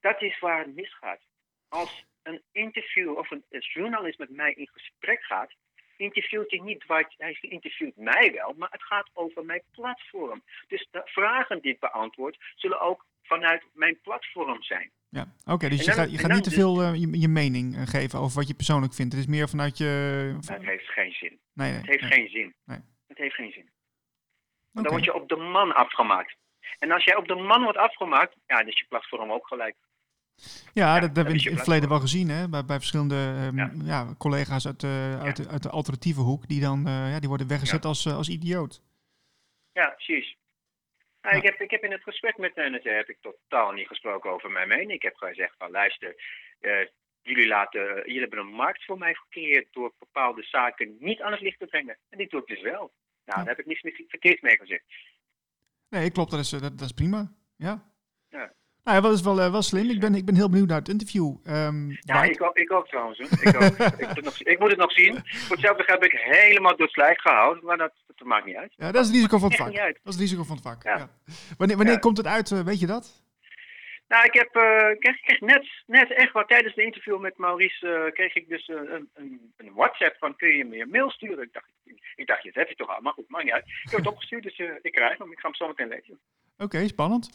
Dat 0.00 0.22
is 0.22 0.38
waar 0.38 0.58
het 0.58 0.74
misgaat. 0.74 1.20
Als 1.68 2.08
een 2.32 2.42
interview 2.52 3.16
of 3.16 3.30
een, 3.30 3.44
een 3.50 3.60
journalist 3.60 4.18
met 4.18 4.30
mij 4.30 4.52
in 4.52 4.68
gesprek 4.72 5.22
gaat, 5.22 5.52
interviewt 5.96 6.50
hij 6.50 6.60
niet 6.60 6.86
wat 6.86 7.14
hij 7.16 7.38
interviewt 7.40 7.96
mij 7.96 8.32
wel, 8.32 8.54
maar 8.56 8.70
het 8.70 8.84
gaat 8.84 9.10
over 9.12 9.44
mijn 9.44 9.62
platform. 9.72 10.42
Dus 10.68 10.88
de 10.90 11.02
vragen 11.04 11.60
die 11.62 11.72
ik 11.72 11.80
beantwoord 11.80 12.36
zullen 12.54 12.80
ook 12.80 13.06
vanuit 13.22 13.62
mijn 13.72 14.00
platform 14.02 14.62
zijn. 14.62 14.90
Ja, 15.08 15.26
oké. 15.44 15.68
dus 15.68 15.84
je 15.84 15.92
gaat, 15.92 16.10
je 16.10 16.18
gaat 16.18 16.32
niet 16.32 16.42
te 16.42 16.48
dus- 16.48 16.58
veel 16.58 16.82
uh, 16.82 16.94
je, 16.94 17.20
je, 17.20 17.28
mening 17.28 17.76
uh, 17.76 17.82
geven 17.86 18.18
over 18.18 18.36
wat 18.36 18.48
je 18.48 18.54
persoonlijk 18.54 18.94
vindt. 18.94 19.12
Het 19.12 19.22
is 19.22 19.28
meer 19.28 19.48
vanuit 19.48 19.78
je. 19.78 19.90
Van... 20.40 20.54
Het 20.54 20.64
heeft 20.64 20.88
geen 20.88 21.12
zin. 21.12 21.38
Nee, 21.52 21.70
nee 21.70 21.78
het 21.78 21.86
heeft 21.86 22.00
nee. 22.00 22.12
geen 22.12 22.28
zin. 22.28 22.54
Nee. 22.64 22.78
Het 23.06 23.18
heeft 23.18 23.34
geen 23.34 23.52
zin. 23.52 23.70
Okay. 24.72 24.82
Dan 24.82 24.92
word 24.92 25.04
je 25.04 25.14
op 25.14 25.28
de 25.28 25.36
man 25.36 25.74
afgemaakt. 25.74 26.36
En 26.78 26.90
als 26.90 27.04
jij 27.04 27.16
op 27.16 27.28
de 27.28 27.34
man 27.34 27.62
wordt 27.62 27.78
afgemaakt, 27.78 28.36
ja, 28.46 28.56
dan 28.56 28.66
is 28.66 28.78
je 28.78 28.86
platform 28.88 29.32
ook 29.32 29.46
gelijk. 29.46 29.76
Ja, 30.72 30.92
dat, 30.92 31.14
dat 31.14 31.16
hebben 31.16 31.34
we 31.34 31.48
in 31.48 31.54
het 31.54 31.62
verleden 31.62 31.88
wel 31.88 32.00
gezien, 32.00 32.28
hè? 32.28 32.48
Bij, 32.48 32.64
bij 32.64 32.76
verschillende 32.76 33.14
um, 33.50 33.56
ja. 33.56 33.70
ja. 33.84 34.14
collega's 34.18 34.66
uit, 34.66 34.82
uh, 34.82 35.22
uit, 35.22 35.38
ja. 35.38 35.50
uit 35.50 35.62
de 35.62 35.70
alternatieve 35.70 36.20
hoek, 36.20 36.48
die 36.48 36.60
dan 36.60 36.78
uh, 36.88 37.12
ja, 37.12 37.18
die 37.18 37.28
worden 37.28 37.48
weggezet 37.48 37.84
als, 37.84 38.04
uh, 38.04 38.16
als 38.16 38.28
idioot. 38.28 38.82
Ja, 39.72 39.88
precies. 39.88 40.36
Nou, 41.22 41.36
ik, 41.36 41.42
heb, 41.42 41.60
ik 41.60 41.70
heb 41.70 41.84
in 41.84 41.92
het 41.92 42.02
gesprek 42.02 42.38
met 42.38 42.54
NSC 42.54 42.84
heb 42.84 43.08
ik 43.08 43.18
totaal 43.20 43.72
niet 43.72 43.86
gesproken 43.86 44.30
over 44.30 44.50
mijn 44.50 44.68
mening. 44.68 44.90
Ik 44.90 45.02
heb 45.02 45.16
gezegd 45.16 45.54
van 45.58 45.70
luister, 45.70 46.14
jullie, 47.22 47.46
laten, 47.46 47.80
jullie 47.80 48.20
hebben 48.20 48.38
een 48.38 48.52
markt 48.52 48.84
voor 48.84 48.98
mij 48.98 49.14
gecreëerd 49.14 49.66
door 49.70 49.92
bepaalde 49.98 50.42
zaken 50.42 50.96
niet 50.98 51.20
aan 51.20 51.32
het 51.32 51.40
licht 51.40 51.58
te 51.58 51.66
brengen. 51.66 51.98
En 52.08 52.18
die 52.18 52.28
doe 52.28 52.40
ik 52.40 52.46
dus 52.46 52.62
wel. 52.62 52.92
Nou, 53.24 53.44
daar 53.44 53.56
heb 53.56 53.58
ik 53.58 53.66
niets 53.66 54.04
verkeerd 54.08 54.42
mee 54.42 54.56
gezegd. 54.56 54.84
Nee, 55.88 56.10
klopt, 56.10 56.30
dat 56.30 56.40
is, 56.40 56.50
dat, 56.50 56.62
dat 56.62 56.80
is 56.80 56.92
prima. 56.92 57.32
Ja. 57.56 57.92
ja. 58.28 58.52
Nou, 58.84 59.02
dat 59.02 59.12
is 59.12 59.22
wel, 59.22 59.38
uh, 59.38 59.50
wel 59.50 59.62
slim. 59.62 59.90
Ik 59.90 60.00
ben, 60.00 60.14
ik 60.14 60.24
ben 60.24 60.34
heel 60.34 60.50
benieuwd 60.50 60.68
naar 60.68 60.78
het 60.78 60.88
interview. 60.88 61.34
Um, 61.48 61.98
ja, 62.00 62.22
ik 62.22 62.42
ook, 62.42 62.56
ik 62.56 62.72
ook 62.72 62.88
trouwens. 62.88 63.18
Ik, 63.18 63.56
ook. 63.56 63.62
ik, 64.02 64.14
moet 64.14 64.24
nog, 64.24 64.40
ik, 64.42 64.58
moet 64.58 64.70
het 64.70 64.78
nog 64.78 64.92
zien. 64.92 65.20
Voor 65.24 65.56
hetzelfde 65.56 65.82
heb 65.86 66.04
ik 66.04 66.12
helemaal 66.12 66.76
door 66.76 66.86
het 66.86 66.94
slijk 66.94 67.20
gehouden, 67.20 67.64
maar 67.64 67.76
dat, 67.76 67.92
dat, 68.06 68.26
maakt 68.26 68.46
niet 68.46 68.56
uit. 68.56 68.72
Ja, 68.76 68.92
dat 68.92 69.00
is 69.00 69.06
het 69.06 69.16
risico 69.16 69.38
van 69.38 69.48
het 69.48 69.58
vak. 69.58 69.74
Dat 69.74 69.86
is 69.86 69.94
het 70.04 70.20
risico 70.20 70.44
van 70.44 70.56
het 70.56 70.64
vak. 70.64 70.82
Ja. 70.82 70.96
Ja. 70.96 71.08
Wanneer, 71.58 71.76
wanneer 71.76 71.94
ja. 71.94 72.00
komt 72.00 72.16
het 72.16 72.26
uit, 72.26 72.50
uh, 72.50 72.60
weet 72.60 72.80
je 72.80 72.86
dat? 72.86 73.22
Nou, 74.08 74.24
ik 74.24 74.34
heb 74.34 74.56
uh, 74.56 74.98
kreeg, 74.98 75.20
kreeg 75.20 75.40
net, 75.40 75.66
net 75.86 76.12
echt 76.12 76.32
wat 76.32 76.48
tijdens 76.48 76.74
de 76.74 76.84
interview 76.84 77.20
met 77.20 77.38
Maurice 77.38 77.86
uh, 77.86 78.12
kreeg 78.12 78.34
ik 78.34 78.48
dus 78.48 78.68
een, 78.68 79.08
een, 79.14 79.52
een, 79.56 79.72
WhatsApp 79.74 80.16
van 80.18 80.36
kun 80.36 80.56
je 80.56 80.64
meer 80.64 80.88
mail 80.88 81.10
sturen? 81.10 81.44
Ik 81.44 81.52
dacht, 81.52 81.66
ik, 81.84 82.14
ik 82.14 82.26
dacht, 82.26 82.44
dat 82.44 82.54
heb 82.54 82.68
je 82.68 82.74
toch 82.74 82.94
al, 82.94 83.00
maar 83.00 83.12
goed, 83.12 83.28
maakt 83.28 83.44
niet 83.44 83.52
uit. 83.52 83.66
Ik 83.66 83.90
heb 83.90 83.98
het 83.98 84.08
opgestuurd, 84.08 84.42
dus 84.42 84.58
ik 84.82 84.92
krijg 84.92 85.18
hem. 85.18 85.32
Ik 85.32 85.38
ga 85.38 85.48
hem 85.48 85.54
zo 85.54 85.66
meteen 85.66 85.88
lezen. 85.88 86.18
Oké, 86.60 86.76
okay, 86.76 86.88
spannend. 86.88 87.30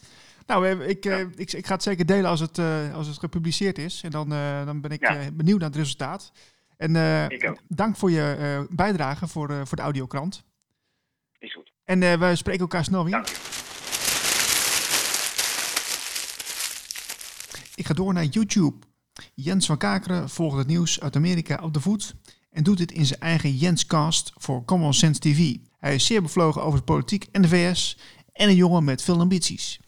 Nou, 0.46 0.84
ik, 0.84 1.04
ja. 1.04 1.16
ik, 1.36 1.52
ik, 1.52 1.66
ga 1.66 1.74
het 1.74 1.82
zeker 1.82 2.06
delen 2.06 2.30
als 2.30 2.40
het, 2.40 2.58
als 2.94 3.06
het 3.06 3.18
gepubliceerd 3.18 3.78
is. 3.78 4.00
En 4.02 4.10
dan, 4.10 4.28
dan 4.64 4.80
ben 4.80 4.90
ik 4.90 5.00
ja. 5.00 5.30
benieuwd 5.32 5.58
naar 5.58 5.68
het 5.68 5.78
resultaat. 5.78 6.32
En 6.76 6.92
dank 7.68 7.96
voor 7.96 8.10
je 8.10 8.66
bijdrage 8.70 9.26
voor, 9.26 9.66
voor 9.66 9.76
de 9.76 9.82
audiokrant. 9.82 10.44
Is 11.38 11.54
goed. 11.54 11.72
En 11.84 12.18
we 12.18 12.36
spreken 12.36 12.60
elkaar 12.60 12.84
snel 12.84 13.04
weer. 13.04 13.12
Dank. 13.12 13.28
Ik 17.76 17.86
ga 17.86 17.94
door 17.94 18.12
naar 18.12 18.24
YouTube. 18.24 18.76
Jens 19.34 19.66
van 19.66 19.76
Kakeren 19.76 20.28
volgt 20.28 20.58
het 20.58 20.66
nieuws 20.66 21.00
uit 21.00 21.16
Amerika 21.16 21.58
op 21.62 21.74
de 21.74 21.80
voet 21.80 22.14
en 22.50 22.62
doet 22.62 22.78
dit 22.78 22.92
in 22.92 23.06
zijn 23.06 23.20
eigen 23.20 23.56
Jenscast 23.56 24.32
voor 24.34 24.64
Common 24.64 24.94
Sense 24.94 25.20
TV. 25.20 25.56
Hij 25.78 25.94
is 25.94 26.06
zeer 26.06 26.22
bevlogen 26.22 26.62
over 26.62 26.78
de 26.78 26.84
politiek 26.84 27.28
en 27.32 27.42
de 27.42 27.48
VS 27.48 27.98
en 28.36 28.48
een 28.48 28.54
jongen 28.54 28.84
met 28.84 29.04
veel 29.04 29.20
ambities. 29.20 29.80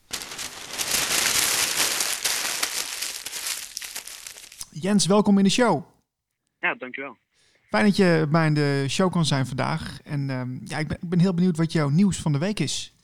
Jens, 4.71 5.07
welkom 5.07 5.39
in 5.39 5.45
de 5.45 5.51
show. 5.51 5.85
Ja, 6.59 6.75
dankjewel. 6.75 7.17
Fijn 7.69 7.85
dat 7.85 7.97
je 7.97 8.27
bij 8.31 8.53
de 8.53 8.85
show 8.89 9.13
kan 9.13 9.25
zijn 9.25 9.47
vandaag. 9.47 10.01
En 10.03 10.31
um, 10.31 10.61
ja, 10.65 10.79
ik 10.79 10.89
ben, 10.89 10.99
ik 11.03 11.09
ben 11.09 11.19
heel 11.19 11.35
benieuwd 11.35 11.57
wat 11.57 11.73
jouw 11.73 11.89
nieuws 11.89 12.23
van 12.23 12.33
de 12.33 12.39
week 12.39 12.59
is. 12.61 12.95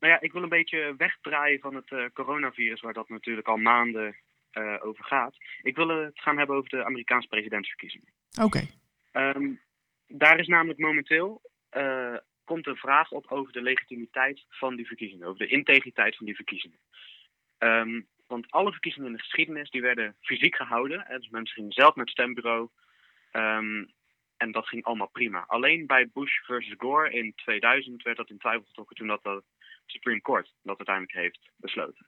Nou 0.00 0.12
ja, 0.12 0.20
ik 0.20 0.32
wil 0.32 0.42
een 0.42 0.48
beetje 0.48 0.94
wegdraaien 0.96 1.60
van 1.60 1.74
het 1.74 1.90
uh, 1.90 2.04
coronavirus, 2.14 2.80
waar 2.80 2.92
dat 2.92 3.08
natuurlijk 3.08 3.48
al 3.48 3.56
maanden 3.56 4.16
uh, 4.52 4.74
over 4.80 5.04
gaat. 5.04 5.34
Ik 5.62 5.76
wil 5.76 5.88
het 5.88 6.20
gaan 6.20 6.38
hebben 6.38 6.56
over 6.56 6.70
de 6.70 6.84
Amerikaanse 6.84 7.28
presidentsverkiezingen. 7.28 8.08
Oké. 8.42 8.68
Okay. 9.12 9.34
Um, 9.34 9.60
daar 10.06 10.38
is 10.38 10.46
namelijk 10.46 10.78
momenteel 10.78 11.40
uh, 11.76 12.16
komt 12.48 12.66
een 12.66 12.76
vraag 12.76 13.10
op 13.10 13.26
over 13.30 13.52
de 13.52 13.62
legitimiteit 13.62 14.44
van 14.48 14.76
die 14.76 14.86
verkiezingen, 14.86 15.26
over 15.26 15.38
de 15.38 15.54
integriteit 15.58 16.16
van 16.16 16.26
die 16.26 16.34
verkiezingen. 16.34 16.78
Um, 17.58 18.06
want 18.26 18.50
alle 18.50 18.70
verkiezingen 18.70 19.06
in 19.08 19.12
de 19.12 19.22
geschiedenis 19.22 19.70
die 19.70 19.82
werden 19.82 20.16
fysiek 20.20 20.56
gehouden. 20.56 21.04
Hè, 21.06 21.18
dus 21.18 21.28
mensen 21.28 21.54
gingen 21.54 21.72
zelf 21.72 21.94
naar 21.94 22.04
het 22.04 22.14
stembureau. 22.14 22.68
Um, 23.32 23.90
en 24.36 24.52
dat 24.52 24.68
ging 24.68 24.84
allemaal 24.84 25.08
prima. 25.08 25.44
Alleen 25.46 25.86
bij 25.86 26.08
Bush 26.12 26.36
versus 26.44 26.74
Gore 26.76 27.10
in 27.10 27.32
2000 27.34 28.02
werd 28.02 28.16
dat 28.16 28.30
in 28.30 28.38
twijfel 28.38 28.66
getrokken 28.66 28.96
toen 28.96 29.06
dat 29.06 29.22
de 29.22 29.42
Supreme 29.86 30.20
Court 30.20 30.54
dat 30.62 30.76
uiteindelijk 30.76 31.16
heeft 31.16 31.50
besloten. 31.56 32.06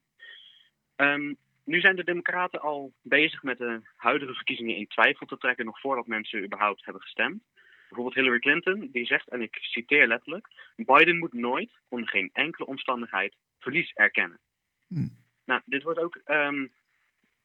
Um, 0.97 1.37
nu 1.65 1.81
zijn 1.81 1.97
de 1.97 2.05
Democraten 2.05 2.61
al 2.61 2.93
bezig 3.03 3.43
met 3.43 3.59
de 3.59 3.81
huidige 3.97 4.35
verkiezingen 4.35 4.77
in 4.77 4.87
twijfel 4.87 5.27
te 5.27 5.39
trekken, 5.39 5.65
nog 5.65 5.81
voordat 5.81 6.07
mensen 6.07 6.45
überhaupt 6.45 6.85
hebben 6.85 7.03
gestemd. 7.03 7.43
Bijvoorbeeld 7.91 8.15
Hillary 8.15 8.39
Clinton, 8.39 8.89
die 8.93 9.07
zegt, 9.07 9.29
en 9.29 9.43
ik 9.43 9.59
citeer 9.61 10.07
letterlijk: 10.07 10.49
Biden 10.77 11.19
moet 11.19 11.33
nooit, 11.33 11.71
onder 11.89 12.09
geen 12.09 12.31
enkele 12.33 12.67
omstandigheid, 12.67 13.35
verlies 13.59 13.93
erkennen. 13.93 14.39
Hmm. 14.87 15.17
Nou, 15.45 15.61
dit 15.65 15.83
wordt 15.83 15.99
ook 15.99 16.21
um, 16.27 16.73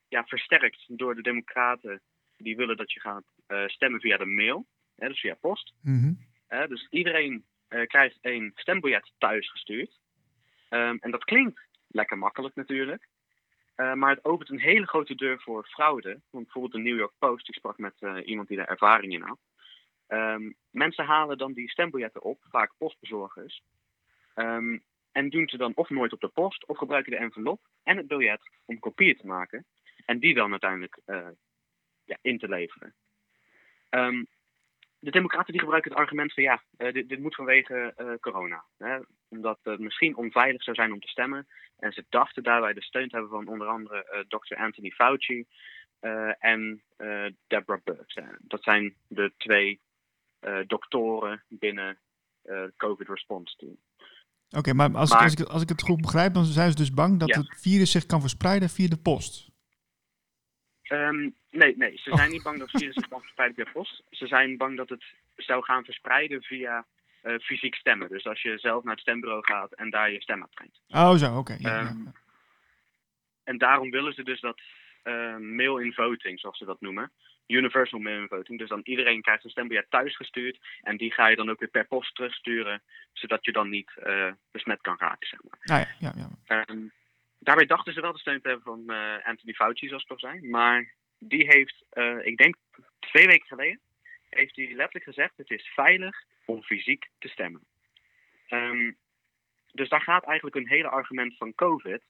ja, 0.08 0.24
versterkt 0.26 0.84
door 0.88 1.16
de 1.16 1.22
Democraten 1.22 2.02
die 2.38 2.56
willen 2.56 2.78
dat 2.78 2.92
je 2.92 3.00
gaat 3.00 3.24
uh, 3.48 3.68
stemmen 3.68 4.00
via 4.00 4.18
de 4.18 4.26
mail, 4.26 4.66
hè, 4.96 5.08
dus 5.08 5.20
via 5.20 5.34
post. 5.34 5.74
Uh, 6.50 6.68
dus 6.68 6.88
iedereen 6.90 7.46
uh, 7.70 7.86
krijgt 7.86 8.18
een 8.22 8.52
stembiljet 8.56 9.12
thuis 9.18 9.52
gestuurd. 9.52 10.00
Um, 10.70 10.98
en 11.00 11.12
dat 11.12 11.24
klinkt 11.24 11.60
lekker 11.88 12.18
makkelijk 12.18 12.56
natuurlijk. 12.56 13.08
Uh, 13.76 13.94
maar 13.94 14.10
het 14.10 14.26
opent 14.26 14.50
een 14.50 14.60
hele 14.60 14.88
grote 14.88 15.16
deur 15.16 15.42
voor 15.42 15.66
fraude. 15.66 16.10
Want 16.10 16.44
bijvoorbeeld 16.44 16.74
de 16.74 16.90
New 16.90 16.98
York 16.98 17.14
Post, 17.20 17.50
ik 17.50 17.56
sprak 17.56 17.78
met 17.78 17.94
uh, 18.00 18.18
iemand 18.26 18.48
die 18.48 18.58
daar 18.58 18.68
ervaring 18.68 19.14
in 19.14 19.22
had. 19.22 19.40
Um, 20.08 20.56
mensen 20.70 21.06
halen 21.06 21.38
dan 21.38 21.54
die 21.54 21.70
stembiljetten 21.70 22.22
op, 22.22 22.40
vaak 22.50 22.72
postbezorgers. 22.78 23.62
Um, 24.36 24.84
en 25.12 25.30
doen 25.30 25.50
ze 25.50 25.58
dan 25.58 25.72
of 25.76 25.90
nooit 25.90 26.14
op 26.14 26.22
de 26.22 26.28
post, 26.28 26.66
of 26.66 26.78
gebruiken 26.78 27.12
de 27.12 27.18
envelop 27.18 27.62
en 27.84 27.98
het 27.98 28.08
biljet 28.08 28.50
om 28.66 28.80
kopieën 28.80 29.18
te 29.18 29.28
maken. 29.28 29.66
En 30.06 30.20
die 30.20 30.34
dan 30.34 30.52
uiteindelijk 30.52 31.00
uh, 31.06 31.28
ja, 32.06 32.18
in 32.22 32.38
te 32.38 32.48
leveren. 32.48 32.94
Um, 33.90 34.28
de 35.00 35.12
Democraten 35.12 35.52
die 35.52 35.62
gebruiken 35.62 35.92
het 35.92 36.00
argument 36.00 36.34
van 36.34 36.44
ja, 36.44 36.64
uh, 36.78 36.94
dit, 36.94 37.20
moet 37.20 37.36
vanwege 37.36 37.94
uh, 37.98 38.14
corona. 38.20 38.64
Hè? 38.78 39.00
Omdat 39.28 39.60
het 39.64 39.80
misschien 39.80 40.16
onveilig 40.16 40.64
zou 40.64 40.76
zijn 40.76 40.94
om 40.94 41.00
te 41.00 41.08
stemmen. 41.08 41.48
En 41.78 41.92
ze 41.92 42.06
dachten 42.10 42.44
daarbij 42.44 42.74
de 42.74 42.84
steun 42.84 43.10
te 43.10 43.16
hebben 43.16 43.34
van 43.38 43.48
onder 43.48 43.68
andere 43.68 44.26
Dr. 44.28 44.56
Anthony 44.56 44.90
Fauci 44.90 45.46
en 46.40 46.84
Deborah 47.48 47.84
Birx. 47.84 48.18
Dat 48.40 48.64
zijn 48.64 48.96
de 49.08 49.34
twee 49.38 49.80
doktoren 50.68 51.44
binnen 51.48 51.98
het 52.44 52.74
COVID 52.78 53.08
Response 53.08 53.56
Team. 53.56 53.78
Oké, 54.50 54.58
okay, 54.58 54.74
maar, 54.74 55.00
als, 55.00 55.10
maar 55.10 55.22
als, 55.22 55.34
ik, 55.34 55.48
als 55.48 55.62
ik 55.62 55.70
het 55.70 55.82
goed 55.82 56.02
begrijp, 56.02 56.34
dan 56.34 56.46
zijn 56.46 56.70
ze 56.70 56.76
dus 56.76 56.94
bang 56.94 57.20
dat 57.20 57.30
ja. 57.30 57.40
het 57.40 57.62
virus 57.62 57.92
zich 57.92 58.06
kan 58.06 58.22
verspreiden 58.22 58.70
via 58.70 58.88
de 58.88 58.98
post. 58.98 59.50
Um, 60.92 61.36
nee, 61.52 61.78
nee, 61.78 61.98
ze 61.98 62.10
zijn 62.16 62.28
oh. 62.28 62.34
niet 62.34 62.44
bang 62.44 62.60
dat 62.60 62.72
het 62.72 62.82
virus 62.82 62.96
zich 62.96 63.08
kan 63.08 63.22
verspreiden 63.22 63.56
via 63.56 63.74
post. 63.74 64.04
Ze 64.10 64.28
zijn 64.28 64.58
bang 64.58 64.78
dat 64.78 64.90
het 64.90 65.04
zou 65.36 65.64
gaan 65.64 65.84
verspreiden 65.84 66.42
via 66.42 66.86
uh, 67.24 67.40
fysiek 67.40 67.76
stemmen. 67.76 68.10
Dus 68.10 68.26
als 68.26 68.42
je 68.42 68.58
zelf 68.58 68.84
naar 68.84 68.94
het 68.94 69.02
stembureau 69.02 69.44
gaat 69.44 69.74
en 69.74 69.90
daar 69.90 70.12
je 70.12 70.22
stem 70.22 70.42
uitbrengt. 70.42 70.80
Oh, 70.88 71.14
zo, 71.14 71.26
oké. 71.30 71.38
Okay. 71.38 71.58
Ja, 71.60 71.80
um, 71.80 72.04
ja. 72.06 72.12
En 73.44 73.58
daarom 73.58 73.90
willen 73.90 74.14
ze 74.14 74.24
dus 74.24 74.42
dat 74.42 74.62
uh, 75.04 75.38
mail-in 75.38 75.94
voting, 75.94 76.40
zoals 76.40 76.58
ze 76.58 76.66
dat 76.66 76.82
noemen. 76.82 77.12
Universal 77.48 78.00
mail-in 78.00 78.28
voting. 78.28 78.60
Dus 78.60 78.70
dan 78.70 78.82
iedereen 78.84 79.22
krijgt 79.22 79.44
een 79.44 79.50
stembiljet 79.50 79.90
thuis 79.90 80.16
gestuurd. 80.16 80.60
En 80.82 80.98
die 80.98 81.12
ga 81.12 81.28
je 81.28 81.36
dan 81.36 81.50
ook 81.50 81.60
weer 81.60 81.70
per 81.70 81.88
post 81.88 82.16
terugsturen. 82.16 82.82
Zodat 83.14 83.46
je 83.46 83.52
dan 83.52 83.70
niet 83.70 83.92
uh, 84.06 84.32
besmet 84.52 84.82
kan 84.82 84.96
raken, 84.98 85.28
zeg 85.28 85.40
maar. 85.44 85.80
Ah, 85.80 85.88
ja, 86.00 86.14
ja, 86.16 86.28
ja. 86.48 86.66
Um, 86.70 86.92
daarbij 87.40 87.66
dachten 87.66 87.94
ze 87.94 88.02
wel 88.02 88.12
de 88.12 88.20
steun 88.20 88.42
te 88.42 88.48
hebben 88.48 88.66
van 88.66 88.84
uh, 88.96 89.26
Anthony 89.26 89.54
Fauci, 89.54 89.88
zoals 89.88 90.04
ik 90.04 90.12
al 90.12 90.20
zei. 90.20 90.48
Maar 90.50 90.94
die 91.20 91.46
heeft, 91.48 91.84
eh, 91.90 92.26
ik 92.26 92.38
denk 92.38 92.56
twee 93.00 93.28
weken 93.28 93.48
geleden, 93.48 93.80
heeft 94.30 94.56
hij 94.56 94.66
letterlijk 94.66 95.06
gezegd: 95.06 95.38
het 95.38 95.50
is 95.50 95.72
veilig 95.74 96.24
om 96.46 96.64
fysiek 96.64 97.10
te 97.20 97.28
stemmen. 97.28 97.62
Ehm, 98.48 98.92
dus 99.72 99.90
daar 99.90 100.02
gaat 100.02 100.24
eigenlijk 100.24 100.56
een 100.56 100.68
hele 100.68 100.88
argument 100.88 101.38
van 101.38 101.56
COVID. 101.56 102.02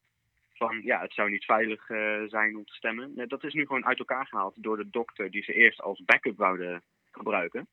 Van 0.55 0.81
ja, 0.83 1.01
het 1.01 1.13
zou 1.13 1.29
niet 1.29 1.45
veilig 1.45 1.89
eh, 1.89 2.23
zijn 2.27 2.57
om 2.57 2.65
te 2.65 2.73
stemmen. 2.73 3.13
Nee, 3.15 3.27
dat 3.27 3.43
is 3.43 3.53
nu 3.53 3.65
gewoon 3.65 3.85
uit 3.85 3.99
elkaar 3.99 4.27
gehaald 4.27 4.63
door 4.63 4.77
de 4.77 4.89
dokter 4.89 5.31
die 5.31 5.43
ze 5.43 5.53
eerst 5.53 5.81
als 5.81 6.03
backup 6.05 6.37
wouden 6.37 6.83
gebruiken. 7.11 7.67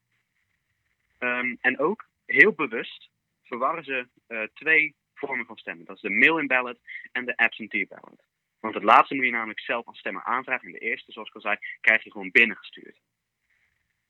Ehm, 1.18 1.54
en 1.60 1.78
ook 1.78 2.06
heel 2.26 2.52
bewust 2.52 3.10
verwarren 3.42 3.84
ze 3.84 4.08
eh, 4.26 4.42
twee 4.54 4.94
vormen 5.14 5.46
van 5.46 5.56
stemmen. 5.56 5.86
Dat 5.86 5.96
is 5.96 6.02
de 6.02 6.10
mail-in 6.10 6.46
ballot 6.46 6.78
en 7.12 7.24
de 7.24 7.36
absentee 7.36 7.86
ballot. 7.86 8.22
Want 8.60 8.74
het 8.74 8.82
laatste 8.82 9.14
moet 9.14 9.24
je 9.24 9.30
namelijk 9.30 9.60
zelf 9.60 9.86
als 9.86 9.98
stemmer 9.98 10.22
aanvragen. 10.22 10.66
En 10.66 10.72
de 10.72 10.78
eerste, 10.78 11.12
zoals 11.12 11.28
ik 11.28 11.34
al 11.34 11.40
zei, 11.40 11.56
krijg 11.80 12.04
je 12.04 12.10
gewoon 12.10 12.30
binnengestuurd. 12.30 13.00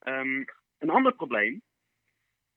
Um, 0.07 0.45
een 0.79 0.91
ander 0.91 1.15
probleem, 1.15 1.63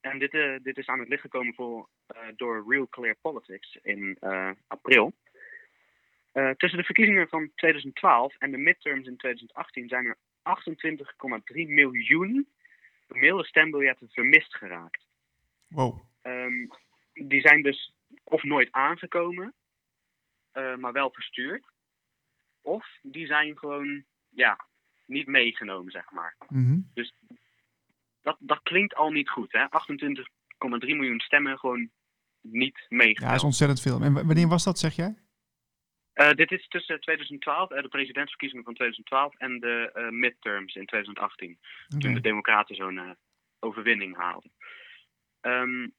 en 0.02 0.20
dit, 0.20 0.34
uh, 0.34 0.56
dit 0.62 0.78
is 0.78 0.88
aan 0.88 1.00
het 1.00 1.08
licht 1.08 1.22
gekomen 1.22 1.54
voor, 1.54 1.90
door 2.36 2.66
Real 2.68 2.88
Clear 2.90 3.16
Politics 3.22 3.76
in 3.82 4.18
uh, 6.36 6.42
april. 6.42 6.56
tussen 6.56 6.80
de 6.80 6.86
verkiezingen 6.86 7.28
van 7.28 7.52
2012 7.56 8.36
en 8.38 8.52
de 8.52 8.58
midterms 8.58 9.08
in 9.08 9.18
2018 9.18 9.88
zijn 9.88 10.06
er 10.06 10.18
28,3 10.44 11.54
miljoen 11.54 12.48
bemailde 13.08 13.46
stembiljetten 13.46 14.10
vermist 14.10 14.56
geraakt. 14.56 15.06
Wow. 15.68 16.00
Um, 16.24 16.70
die 17.14 17.42
zijn 17.42 17.62
dus 17.62 17.94
of 18.24 18.44
nooit 18.44 18.72
aangekomen, 18.72 19.54
maar 20.54 20.92
wel 20.92 21.12
verstuurd. 21.12 21.64
Of 22.62 22.88
die 23.02 23.26
zijn 23.26 23.58
gewoon 23.58 24.04
ja, 24.30 24.66
niet 25.06 25.28
meegenomen, 25.28 25.92
zeg 25.92 26.12
maar. 26.12 26.36
Mm 26.48 26.66
-hmm. 26.66 26.92
Dus 26.94 27.14
dat, 28.22 28.38
dat 28.40 28.60
klinkt 28.64 28.96
al 28.96 29.12
niet 29.12 29.30
goed, 29.30 29.52
hè? 29.52 29.64
28,3 29.64 29.70
miljoen 30.80 31.20
stemmen 31.20 31.58
gewoon 31.58 31.90
niet 32.42 32.86
meegenomen. 32.90 33.24
Ja, 33.24 33.28
dat 33.28 33.36
is 33.36 33.44
ontzettend 33.44 33.82
veel. 33.82 34.02
En 34.02 34.14
wanneer 34.14 34.48
was 34.48 34.64
dat, 34.64 34.80
zeg 34.80 34.96
jij? 34.96 35.16
Uh, 36.16 36.32
dit 36.32 36.52
is 36.52 36.68
tussen 36.68 37.00
2012, 37.00 37.72
uh, 37.72 37.82
de 37.82 37.88
presidentsverkiezingen 37.88 38.64
van 38.64 38.74
2012 38.74 39.36
en 39.38 39.60
de 39.60 39.92
uh, 39.96 40.10
midterms 40.10 40.76
in 40.76 40.86
2018. 40.86 41.58
Okay. 41.88 42.00
Toen 42.00 42.14
de 42.14 42.22
Democraten 42.22 42.76
zo'n 42.76 43.18
overwinning 43.60 44.16
haalden. 44.16 44.52
Um, 45.42 45.94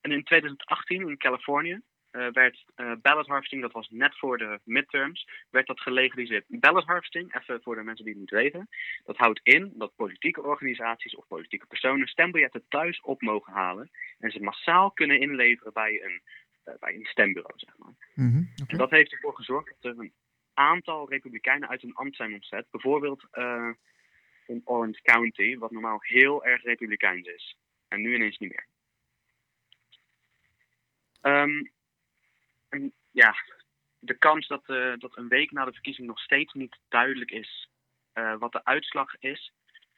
en 0.00 0.12
in 0.12 0.24
2018 0.24 1.08
in 1.08 1.16
Californië 1.16 1.80
werd 2.12 2.64
ballot 3.02 3.26
harvesting, 3.26 3.62
dat 3.62 3.72
was 3.72 3.88
net 3.90 4.18
voor 4.18 4.38
de 4.38 4.60
midterms, 4.64 5.28
werd 5.50 5.66
dat 5.66 5.80
gelegaliseerd. 5.80 6.44
Ballot 6.48 6.84
harvesting, 6.84 7.40
even 7.40 7.62
voor 7.62 7.74
de 7.74 7.82
mensen 7.82 8.04
die 8.04 8.14
het 8.14 8.22
niet 8.22 8.30
weten, 8.30 8.68
dat 9.04 9.16
houdt 9.16 9.40
in 9.42 9.72
dat 9.74 9.96
politieke 9.96 10.42
organisaties 10.42 11.14
of 11.14 11.26
politieke 11.26 11.66
personen 11.66 12.06
stembiljetten 12.06 12.64
thuis 12.68 13.00
op 13.00 13.22
mogen 13.22 13.52
halen 13.52 13.90
en 14.18 14.30
ze 14.30 14.40
massaal 14.40 14.90
kunnen 14.90 15.20
inleveren 15.20 15.72
bij 15.72 16.02
een, 16.04 16.22
bij 16.64 16.94
een 16.94 17.04
stembureau, 17.04 17.58
zeg 17.58 17.76
maar. 17.76 17.94
Mm 18.14 18.30
-hmm. 18.30 18.50
okay. 18.52 18.66
En 18.66 18.78
dat 18.78 18.90
heeft 18.90 19.12
ervoor 19.12 19.34
gezorgd 19.34 19.74
dat 19.80 19.92
er 19.92 19.98
een 19.98 20.12
aantal 20.54 21.08
republikeinen 21.08 21.68
uit 21.68 21.82
hun 21.82 21.94
ambt 21.94 22.16
zijn 22.16 22.32
ontzet. 22.32 22.66
Bijvoorbeeld 22.70 23.24
in 24.46 24.62
Orange 24.64 25.02
County, 25.02 25.58
wat 25.58 25.70
normaal 25.70 25.98
heel 26.00 26.44
erg 26.44 26.62
republikeins 26.62 27.26
is. 27.26 27.56
En 27.88 28.00
nu 28.00 28.14
ineens 28.14 28.38
niet 28.38 28.50
meer. 28.50 28.66
Um, 31.22 31.70
en 32.68 32.92
ja, 33.10 33.34
de 33.98 34.14
kans 34.14 34.46
dat, 34.46 34.62
uh, 34.66 34.92
dat 34.98 35.16
een 35.16 35.28
week 35.28 35.50
na 35.50 35.64
de 35.64 35.72
verkiezing 35.72 36.06
nog 36.06 36.18
steeds 36.18 36.52
niet 36.52 36.78
duidelijk 36.88 37.30
is 37.30 37.68
uh, 38.14 38.36
wat 38.38 38.52
de 38.52 38.64
uitslag 38.64 39.18
is, 39.18 39.52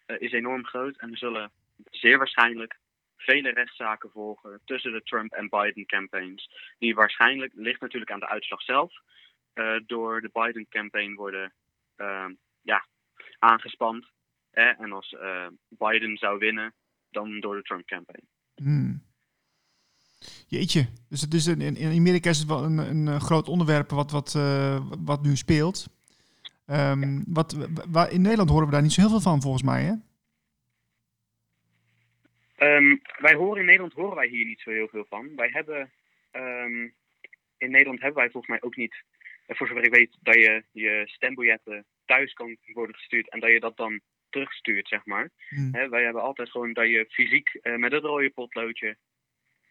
is 0.06 0.32
enorm 0.32 0.64
groot. 0.64 0.96
En 0.96 1.10
er 1.10 1.18
zullen 1.18 1.50
zeer 1.90 2.18
waarschijnlijk 2.18 2.78
vele 3.24 3.50
rechtszaken 3.50 4.10
volgen 4.10 4.60
tussen 4.64 4.92
de 4.92 5.02
Trump 5.02 5.32
en 5.32 5.48
Biden 5.48 5.86
campaigns. 5.86 6.50
Die 6.78 6.94
waarschijnlijk 6.94 7.52
ligt 7.54 7.80
natuurlijk 7.80 8.10
aan 8.10 8.20
de 8.20 8.28
uitslag 8.28 8.62
zelf. 8.62 8.92
door 9.86 10.20
de 10.20 10.30
Biden 10.32 10.68
campaign 10.68 11.14
worden 11.14 11.52
ja, 12.62 12.86
aangespand. 13.38 14.06
En 14.50 14.92
als 14.92 15.16
Biden 15.68 16.16
zou 16.16 16.38
winnen, 16.38 16.74
dan 17.10 17.40
door 17.40 17.56
de 17.56 17.62
Trump 17.62 17.86
campaign. 17.86 18.26
Hmm. 18.54 19.02
Jeetje, 20.46 20.86
dus 21.08 21.20
het 21.20 21.34
is 21.34 21.46
in, 21.46 21.76
in 21.76 21.98
Amerika 21.98 22.30
is 22.30 22.38
het 22.38 22.48
wel 22.48 22.64
een, 22.64 22.78
een 22.78 23.20
groot 23.20 23.48
onderwerp 23.48 23.90
wat, 23.90 24.10
wat, 24.10 24.34
uh, 24.36 24.80
wat 24.98 25.22
nu 25.22 25.36
speelt. 25.36 25.88
Um, 26.66 27.24
wat, 27.26 27.56
waar, 27.90 28.10
in 28.10 28.22
Nederland 28.22 28.50
horen 28.50 28.66
we 28.66 28.72
daar 28.72 28.82
niet 28.82 28.92
zo 28.92 29.00
heel 29.00 29.10
veel 29.10 29.20
van, 29.20 29.42
volgens 29.42 29.62
mij, 29.62 29.82
hè? 29.82 29.94
Um, 32.58 33.02
wij 33.18 33.34
horen 33.34 33.60
in 33.60 33.64
Nederland 33.64 33.92
horen 33.92 34.16
wij 34.16 34.26
hier 34.26 34.46
niet 34.46 34.60
zo 34.60 34.70
heel 34.70 34.88
veel 34.88 35.06
van. 35.08 35.36
Wij 35.36 35.48
hebben 35.52 35.92
um, 36.32 36.94
in 37.58 37.70
Nederland 37.70 38.00
hebben 38.00 38.22
wij 38.22 38.30
volgens 38.30 38.52
mij 38.52 38.62
ook 38.62 38.76
niet, 38.76 39.02
voor 39.46 39.66
zover 39.66 39.84
ik 39.84 39.94
weet, 39.94 40.16
dat 40.20 40.34
je 40.34 40.64
je 40.72 41.02
stembiljetten 41.06 41.84
thuis 42.04 42.32
kan 42.32 42.56
worden 42.72 42.94
gestuurd 42.94 43.28
en 43.28 43.40
dat 43.40 43.50
je 43.50 43.60
dat 43.60 43.76
dan 43.76 44.00
terugstuurt, 44.30 44.88
zeg 44.88 45.04
maar. 45.04 45.30
Hmm. 45.48 45.68
He, 45.72 45.88
wij 45.88 46.04
hebben 46.04 46.22
altijd 46.22 46.50
gewoon 46.50 46.72
dat 46.72 46.88
je 46.88 47.06
fysiek 47.10 47.58
uh, 47.62 47.76
met 47.76 47.92
het 47.92 48.04
rode 48.04 48.30
potloodje 48.30 48.96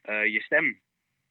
uh, 0.10 0.26
je 0.26 0.42
stem 0.42 0.80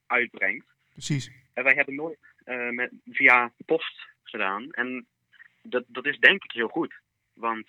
uitbrengt. 0.07 0.67
Precies. 0.93 1.31
En 1.55 1.65
wij 1.65 1.75
hebben 1.75 1.95
nooit 1.95 2.19
uh, 2.45 2.71
met, 2.71 2.91
via 3.11 3.53
post 3.67 4.07
gedaan. 4.23 4.73
En 4.73 5.07
dat, 5.63 5.85
dat 5.87 6.07
is 6.07 6.19
denk 6.19 6.45
ik 6.45 6.53
heel 6.53 6.69
goed. 6.69 6.95
Want 7.33 7.69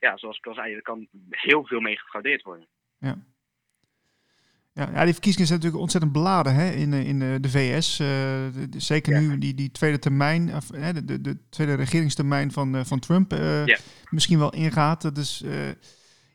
ja, 0.00 0.16
zoals 0.16 0.38
ik 0.38 0.46
al 0.46 0.54
zei, 0.54 0.74
er 0.74 0.82
kan 0.82 1.08
heel 1.30 1.66
veel 1.66 1.80
mee 1.80 1.98
gefraudeerd 1.98 2.42
worden. 2.42 2.66
Ja. 2.98 3.18
Ja, 4.72 4.90
ja, 4.92 5.04
die 5.04 5.12
verkiezingen 5.12 5.46
zijn 5.46 5.58
natuurlijk 5.58 5.82
ontzettend 5.82 6.12
beladen 6.12 6.54
hè, 6.54 6.70
in, 6.70 6.92
in 6.92 7.42
de 7.42 7.48
VS. 7.48 8.00
Uh, 8.00 8.06
de, 8.06 8.68
de, 8.70 8.80
zeker 8.80 9.12
ja. 9.12 9.20
nu 9.20 9.38
die, 9.38 9.54
die 9.54 9.70
tweede 9.70 9.98
termijn, 9.98 10.54
of, 10.54 10.70
hè, 10.72 10.92
de, 10.92 11.04
de, 11.04 11.20
de 11.20 11.36
tweede 11.48 11.74
regeringstermijn 11.74 12.52
van, 12.52 12.76
uh, 12.76 12.84
van 12.84 12.98
Trump 12.98 13.32
uh, 13.32 13.66
ja. 13.66 13.78
misschien 14.10 14.38
wel 14.38 14.52
ingaat. 14.52 15.14
Dus 15.14 15.44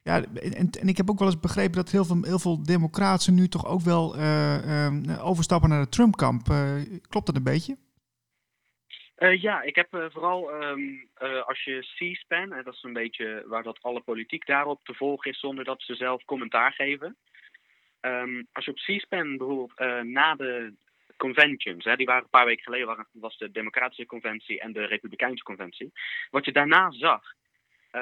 ja, 0.03 0.23
en, 0.23 0.69
en 0.69 0.87
ik 0.87 0.97
heb 0.97 1.09
ook 1.09 1.19
wel 1.19 1.27
eens 1.27 1.39
begrepen 1.39 1.75
dat 1.75 1.89
heel 1.89 2.05
veel, 2.05 2.17
heel 2.21 2.39
veel 2.39 2.63
democraten 2.63 3.33
nu 3.33 3.47
toch 3.47 3.65
ook 3.65 3.81
wel 3.81 4.15
overstappen 5.19 5.69
naar 5.69 5.83
de 5.83 5.89
Trump-kamp. 5.89 6.55
klopt 7.07 7.25
dat 7.25 7.35
een 7.35 7.43
beetje? 7.43 7.77
Uh, 9.21 9.41
ja, 9.41 9.61
ik 9.61 9.75
heb 9.75 9.95
uh, 9.95 10.05
vooral 10.09 10.63
um, 10.63 11.09
uh, 11.21 11.41
als 11.41 11.63
je 11.63 11.79
C-SPAN, 11.79 12.53
en 12.53 12.63
dat 12.63 12.73
is 12.73 12.83
een 12.83 12.93
beetje 12.93 13.43
waar 13.45 13.63
dat 13.63 13.81
alle 13.81 14.01
politiek 14.01 14.45
daarop 14.45 14.83
te 14.83 14.93
volgen 14.93 15.31
is 15.31 15.39
zonder 15.39 15.65
dat 15.65 15.81
ze 15.81 15.95
zelf 15.95 16.25
commentaar 16.25 16.71
geven. 16.71 17.15
Um, 18.01 18.47
als 18.51 18.65
je 18.65 18.71
op 18.71 18.77
C-SPAN 18.77 19.37
bijvoorbeeld 19.37 20.03
na 20.03 20.35
de 20.35 20.73
conventions, 21.17 21.85
hè, 21.85 21.95
die 21.95 22.05
waren 22.05 22.23
een 22.23 22.29
paar 22.29 22.45
weken 22.45 22.63
geleden, 22.63 22.87
waren, 22.87 23.07
was 23.11 23.37
de 23.37 23.51
Democratische 23.51 24.05
Conventie 24.05 24.59
en 24.59 24.71
de 24.71 24.85
Republikeinse 24.85 25.43
Conventie. 25.43 25.91
Wat 26.29 26.45
je 26.45 26.51
daarna 26.51 26.91
zag, 26.91 27.33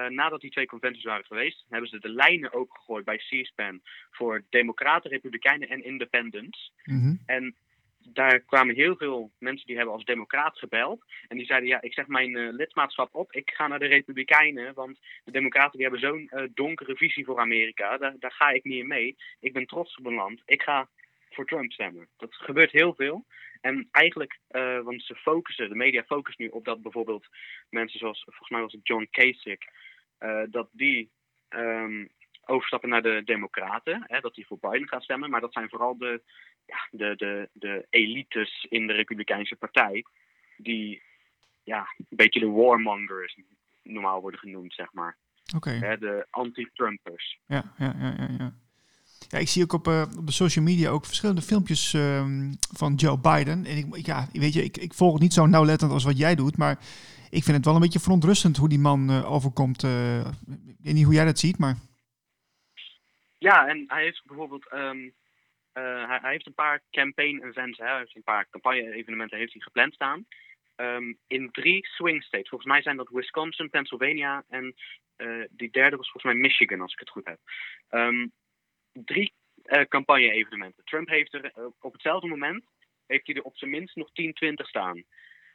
nadat 0.10 0.42
die 0.42 0.52
twee 0.52 0.66
conventies 0.66 1.04
waren 1.04 1.26
geweest, 1.26 1.66
hebben 1.70 1.90
ze 1.90 2.00
de 2.00 2.10
lijnen 2.10 2.54
opengegooid 2.54 3.06
bij 3.06 3.18
C-SPAN 3.18 3.82
voor 4.12 4.44
Democraten, 4.50 5.10
Republikeinen 5.10 5.70
en 5.70 5.84
Independents. 5.84 6.72
Mm 6.84 7.02
-hmm. 7.02 7.20
En 7.26 7.56
daar 8.04 8.40
kwamen 8.40 8.76
heel 8.76 8.96
veel 8.96 9.32
mensen 9.40 9.68
die 9.68 9.76
hebben 9.76 9.94
als 9.94 10.04
democraat 10.04 10.58
gebeld. 10.58 11.06
En 11.28 11.38
die 11.38 11.46
zeiden, 11.46 11.70
ja, 11.70 11.82
ik 11.82 11.94
zeg 11.94 12.08
mijn 12.08 12.38
uh, 12.38 12.54
lidmaatschap 12.54 13.16
op. 13.16 13.32
Ik 13.32 13.52
ga 13.52 13.68
naar 13.68 13.80
de 13.80 13.86
Republikeinen, 13.86 14.74
want 14.74 15.00
de 15.24 15.32
democraten 15.32 15.72
die 15.72 15.82
hebben 15.82 16.00
zo'n 16.00 16.30
uh, 16.34 16.44
donkere 16.54 16.96
visie 16.96 17.26
voor 17.26 17.40
Amerika. 17.40 17.98
Daar, 17.98 18.16
daar 18.20 18.32
ga 18.32 18.50
ik 18.50 18.64
niet 18.64 18.80
in 18.82 18.88
mee. 18.88 19.18
Ik 19.40 19.54
ben 19.54 19.66
trots 19.66 19.98
op 19.98 20.06
een 20.06 20.14
land. 20.14 20.42
Ik 20.46 20.62
ga 20.62 20.90
voor 21.30 21.46
Trump 21.46 21.72
stemmen. 21.72 22.08
Dat 22.18 22.36
gebeurt 22.36 22.72
heel 22.72 22.94
veel. 22.94 23.26
En 23.62 23.88
eigenlijk, 23.92 24.40
uh, 24.52 24.80
want 24.80 25.04
ze 25.04 25.16
focussen, 25.16 25.70
de 25.70 25.76
media 25.76 26.04
focussen 26.04 26.44
nu 26.44 26.50
op 26.50 26.66
dat 26.66 26.82
bijvoorbeeld 26.82 27.28
mensen 27.70 28.00
zoals, 28.00 28.24
volgens 28.24 28.50
mij 28.50 28.62
was 28.62 28.72
het 28.72 28.88
John 28.88 29.08
Kasich, 29.12 29.60
dat 30.50 30.70
die 30.72 31.10
um, 31.50 32.10
overstappen 32.50 32.90
naar 32.90 33.02
de 33.02 33.22
Democraten. 33.26 34.04
Hè, 34.08 34.20
dat 34.20 34.36
die 34.36 34.48
voor 34.48 34.58
Biden 34.60 34.88
gaan 34.88 35.02
stemmen. 35.02 35.30
Maar 35.30 35.42
dat 35.42 35.54
zijn 35.54 35.70
vooral 35.70 35.98
de, 35.98 36.22
ja, 36.70 36.88
de, 36.92 37.16
de, 37.16 37.50
de 37.54 37.86
elites 37.90 38.66
in 38.70 38.88
de 38.88 38.94
Republikeinse 38.94 39.56
Partij. 39.56 40.06
Die 40.58 41.02
ja, 41.64 41.88
een 41.98 42.06
beetje 42.10 42.40
de 42.40 42.50
warmongers 42.50 43.38
normaal 43.84 44.22
worden 44.22 44.40
genoemd, 44.40 44.74
zeg 44.74 44.94
maar. 44.94 45.18
Oké. 45.56 45.76
Okay. 45.76 45.98
De 45.98 46.28
anti-Trumpers. 46.30 47.40
Ja, 47.46 47.74
ja, 47.78 47.96
ja, 48.00 48.16
ja, 48.18 48.30
ja. 48.38 48.54
Ja, 49.28 49.38
ik 49.38 49.48
zie 49.48 49.64
ook 49.64 49.74
op, 49.74 49.88
uh, 49.88 50.06
op 50.18 50.26
de 50.26 50.32
social 50.32 50.66
media 50.66 50.90
ook 50.90 51.06
verschillende 51.06 51.42
filmpjes 51.42 51.94
uh, 51.94 52.26
van 52.78 52.94
Joe 52.96 53.20
Biden. 53.20 53.66
En 53.66 53.78
ik, 53.78 54.06
ja, 54.06 54.28
weet 54.32 54.54
je, 54.54 54.64
ik, 54.64 54.78
ik 54.78 54.94
volg 54.94 55.14
het 55.14 55.22
niet 55.22 55.34
zo 55.34 55.46
nauwlettend 55.46 55.92
als 55.92 56.04
wat 56.04 56.18
jij 56.18 56.36
doet, 56.36 56.58
maar 56.58 56.78
ik 57.30 57.44
vind 57.44 57.58
het 57.58 57.66
wel 57.66 57.76
een 57.76 57.82
beetje 57.82 58.00
verontrustend 58.00 58.58
hoe 58.58 58.70
die 58.70 58.80
man 58.80 59.12
uh, 59.12 59.32
overkomt. 59.32 59.84
ik 59.84 60.78
weet 60.84 60.94
niet 60.94 61.04
hoe 61.04 61.14
jij 61.14 61.26
dat 61.26 61.40
ziet, 61.40 61.58
maar... 61.58 61.76
Ja, 63.38 63.68
en 63.68 63.84
hij 63.88 64.04
heeft 64.04 64.22
bijvoorbeeld 64.26 64.74
um, 64.74 64.98
uh, 65.04 65.12
hij, 65.82 66.20
hij, 66.22 66.32
heeft 66.32 66.46
een 66.46 66.54
paar 66.54 66.82
campaign 66.92 67.44
events, 67.44 67.78
hè, 67.78 67.86
hij 67.86 67.98
heeft 67.98 68.16
een 68.16 68.24
paar 68.24 68.50
campagne-evenementen 68.50 69.38
heeft 69.38 69.54
hij 69.54 69.62
gepland 69.62 69.94
staan. 69.94 70.26
ehm, 70.76 71.14
in 71.28 71.52
drie 71.52 71.88
swing 71.88 72.24
states. 72.24 72.50
Volgens 72.50 72.72
mij 72.72 72.82
zijn 72.82 72.98
dat 72.98 73.10
Wisconsin, 73.10 73.70
Pennsylvania 73.70 74.44
en 74.50 74.76
uh, 75.18 75.46
die 75.50 75.70
derde 75.72 75.96
was 75.96 76.12
volgens 76.12 76.34
mij 76.34 76.42
Michigan, 76.42 76.82
als 76.82 76.94
ik 76.94 77.00
het 77.00 77.10
goed 77.10 77.26
heb. 77.26 77.40
Ehm, 77.90 78.28
drie 78.92 79.34
uh, 79.66 79.82
campagne-evenementen. 79.82 80.84
Trump 80.84 81.10
heeft 81.10 81.34
er 81.34 81.52
op 81.80 81.94
hetzelfde 81.94 82.28
moment 82.28 82.64
heeft 83.08 83.28
hij 83.28 83.36
er 83.36 83.44
op 83.44 83.58
zijn 83.58 83.72
minst 83.72 83.96
nog 83.96 84.12
10, 84.12 84.34
20 84.34 84.68
staan. 84.68 85.04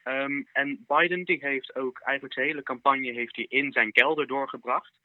Um, 0.05 0.49
en 0.53 0.85
Biden 0.87 1.25
die 1.25 1.39
heeft 1.41 1.75
ook 1.75 2.01
eigenlijk 2.01 2.35
zijn 2.35 2.47
hele 2.47 2.63
campagne 2.63 3.13
heeft 3.13 3.37
hij 3.37 3.45
in 3.49 3.73
zijn 3.73 3.93
kelder 3.93 4.27
doorgebracht. 4.27 4.99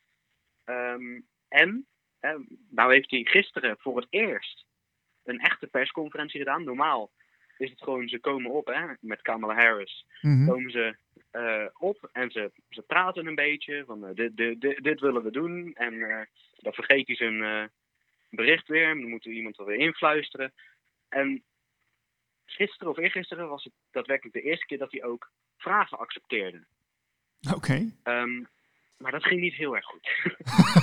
En 1.48 1.88
nou 2.70 2.94
heeft 2.94 3.12
hij 3.12 3.24
gisteren 3.24 3.78
voor 3.80 3.96
het 3.96 4.08
eerst 4.10 4.66
een 5.24 5.40
echte 5.40 5.68
persconferentie 5.68 6.40
gedaan. 6.40 6.64
Normaal 6.64 7.12
is 7.58 7.70
het 7.70 7.82
gewoon, 7.82 8.08
ze 8.08 8.20
komen 8.20 8.52
op 8.52 8.68
hè, 8.68 8.94
met 9.00 9.22
Kamala 9.22 9.54
Harris. 9.54 10.06
Mm 10.22 10.32
-hmm. 10.32 10.48
Komen 10.48 10.72
ze 10.72 10.96
uh, 11.32 11.66
op 11.78 12.10
en 12.12 12.32
ze, 12.32 12.52
ze 12.70 12.82
praten 12.82 13.28
een 13.28 13.36
beetje 13.36 13.84
van 13.86 14.04
uh, 14.04 14.10
dit, 14.14 14.38
dit, 14.38 14.62
dit, 14.62 14.84
dit, 14.84 15.00
willen 15.00 15.24
we 15.24 15.32
doen. 15.32 15.74
En 15.74 15.94
uh, 15.94 16.22
dan 16.58 16.74
vergeet 16.74 17.08
hij 17.08 17.16
zijn 17.16 17.70
bericht 18.30 18.68
weer. 18.68 18.88
Dan 18.88 19.10
moet 19.10 19.26
er 19.26 19.32
iemand 19.32 19.58
wel 19.58 19.66
weer 19.66 19.80
influisteren. 19.80 20.54
En 21.10 21.44
gisteren 22.46 22.90
of 22.90 22.98
eergisteren 22.98 23.50
was 23.50 23.64
het 23.64 23.74
daadwerkelijk 23.92 24.36
de 24.36 24.42
eerste 24.42 24.66
keer 24.66 24.78
dat 24.78 24.92
hij 24.92 25.04
ook 25.04 25.32
vragen 25.58 26.00
accepteerde. 26.00 26.66
Oké. 27.48 27.56
Okay. 27.56 28.22
Um, 28.22 28.48
maar 28.98 29.12
dat 29.12 29.26
ging 29.26 29.42
niet 29.42 29.54
heel 29.54 29.76
erg 29.76 29.86
goed. 29.86 30.10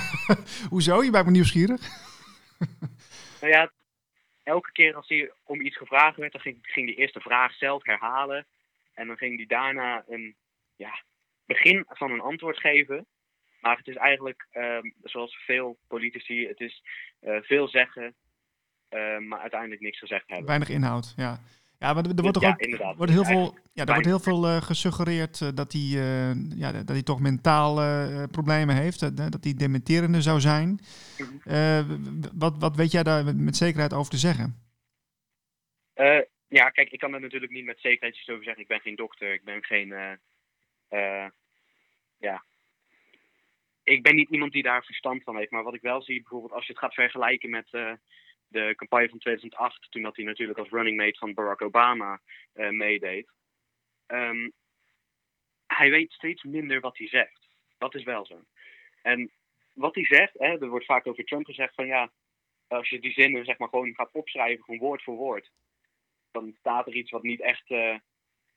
Hoezo? 0.71 1.03
Je 1.03 1.11
bent 1.11 1.25
me 1.25 1.31
nieuwsgierig. 1.31 1.81
nou 3.41 3.53
ja, 3.53 3.71
elke 4.47 4.71
keer 4.71 4.95
als 4.95 5.07
hij 5.07 5.31
om 5.43 5.61
iets 5.61 5.77
gevraagd 5.77 6.17
werd, 6.17 6.31
dan 6.31 6.41
ging, 6.41 6.57
ging 6.61 6.87
hij 6.87 6.95
eerst 6.95 7.13
de 7.13 7.19
vraag 7.19 7.53
zelf 7.53 7.85
herhalen. 7.85 8.45
En 8.93 9.07
dan 9.07 9.17
ging 9.17 9.35
hij 9.37 9.45
daarna 9.45 10.03
een 10.07 10.35
ja, 10.75 11.01
begin 11.45 11.85
van 11.87 12.11
een 12.11 12.21
antwoord 12.21 12.59
geven. 12.59 13.05
Maar 13.61 13.77
het 13.77 13.87
is 13.87 13.95
eigenlijk, 13.95 14.47
um, 14.53 14.93
zoals 15.03 15.35
veel 15.45 15.77
politici, 15.87 16.47
het 16.47 16.59
is 16.59 16.83
uh, 17.21 17.41
veel 17.41 17.67
zeggen, 17.67 18.15
uh, 18.89 19.17
maar 19.17 19.39
uiteindelijk 19.39 19.81
niks 19.81 19.99
gezegd 19.99 20.27
hebben. 20.27 20.47
Weinig 20.47 20.69
inhoud, 20.69 21.13
ja. 21.15 21.39
Ja, 21.79 21.93
maar 21.93 22.05
er, 22.05 22.21
wordt 22.21 22.33
toch 22.33 22.43
ook 22.43 22.95
wordt 22.97 23.11
heel 23.11 23.25
veel, 23.25 23.57
ja, 23.73 23.85
er 23.85 23.93
wordt 23.93 24.05
heel 24.05 24.19
veel 24.19 24.45
uh, 24.45 24.61
gesuggereerd 24.61 25.39
uh, 25.39 25.49
dat, 25.53 25.71
hij, 25.71 25.81
uh, 25.81 26.33
ja, 26.55 26.71
dat 26.71 26.89
hij 26.89 27.03
toch 27.03 27.19
mentale 27.19 28.27
problemen 28.31 28.75
heeft. 28.75 28.99
dat 29.31 29.43
hij 29.43 29.53
dementerende 29.53 30.21
zou 30.21 30.39
zijn. 30.39 30.79
-hmm. 31.17 32.21
wat, 32.33 32.57
wat 32.59 32.75
weet 32.75 32.91
jij 32.91 33.03
daar 33.03 33.35
met 33.35 33.55
zekerheid 33.55 33.93
over 33.93 34.11
te 34.11 34.17
zeggen? 34.17 34.65
ja, 36.47 36.69
kijk, 36.69 36.91
ik 36.91 36.99
kan 36.99 37.13
er 37.13 37.21
natuurlijk 37.21 37.51
niet 37.51 37.65
met 37.65 37.79
zekerheid 37.79 38.29
over 38.29 38.43
zeggen. 38.43 38.61
Ik 38.61 38.67
ben 38.67 38.79
geen 38.79 38.95
dokter, 38.95 39.33
ik 39.33 39.43
ben 39.43 39.63
geen. 39.63 40.19
ja. 42.17 42.43
Ik 43.83 44.03
ben 44.03 44.15
niet 44.15 44.29
iemand 44.29 44.51
die 44.51 44.63
daar 44.63 44.83
verstand 44.83 45.23
van 45.23 45.37
heeft. 45.37 45.51
Maar 45.51 45.63
wat 45.63 45.73
ik 45.73 45.81
wel 45.81 46.01
zie, 46.01 46.21
bijvoorbeeld 46.21 46.53
als 46.53 46.65
je 46.65 46.71
het 46.71 46.81
gaat 46.81 46.93
vergelijken 46.93 47.49
met 47.49 47.67
de 48.47 48.73
campagne 48.75 49.09
van 49.09 49.19
2008, 49.19 49.91
toen 49.91 50.01
dat 50.01 50.15
hij 50.15 50.25
natuurlijk 50.25 50.59
als 50.59 50.69
running 50.69 50.97
mate 50.97 51.17
van 51.17 51.33
Barack 51.33 51.61
Obama 51.61 52.21
uh, 52.55 52.69
meedeed. 52.69 53.27
Um, 54.07 54.53
hij 55.67 55.89
weet 55.89 56.11
steeds 56.11 56.43
minder 56.43 56.79
wat 56.79 56.97
hij 56.97 57.07
zegt. 57.07 57.47
Dat 57.77 57.95
is 57.95 58.03
wel 58.03 58.25
zo. 58.25 58.43
En 59.01 59.31
wat 59.73 59.95
hij 59.95 60.05
zegt, 60.05 60.33
hè, 60.33 60.59
er 60.59 60.69
wordt 60.69 60.85
vaak 60.85 61.07
over 61.07 61.23
Trump 61.23 61.45
gezegd 61.45 61.73
van 61.73 61.87
ja, 61.87 62.11
als 62.67 62.89
je 62.89 62.99
die 62.99 63.11
zinnen 63.11 63.45
zeg 63.45 63.57
maar 63.57 63.69
gewoon 63.69 63.95
gaat 63.95 64.11
opschrijven, 64.11 64.63
gewoon 64.63 64.79
woord 64.79 65.03
voor 65.03 65.15
woord, 65.15 65.51
dan 66.31 66.55
staat 66.59 66.87
er 66.87 66.93
iets 66.93 67.11
wat 67.11 67.23
niet 67.23 67.41
echt 67.41 67.69
uh, 67.69 67.97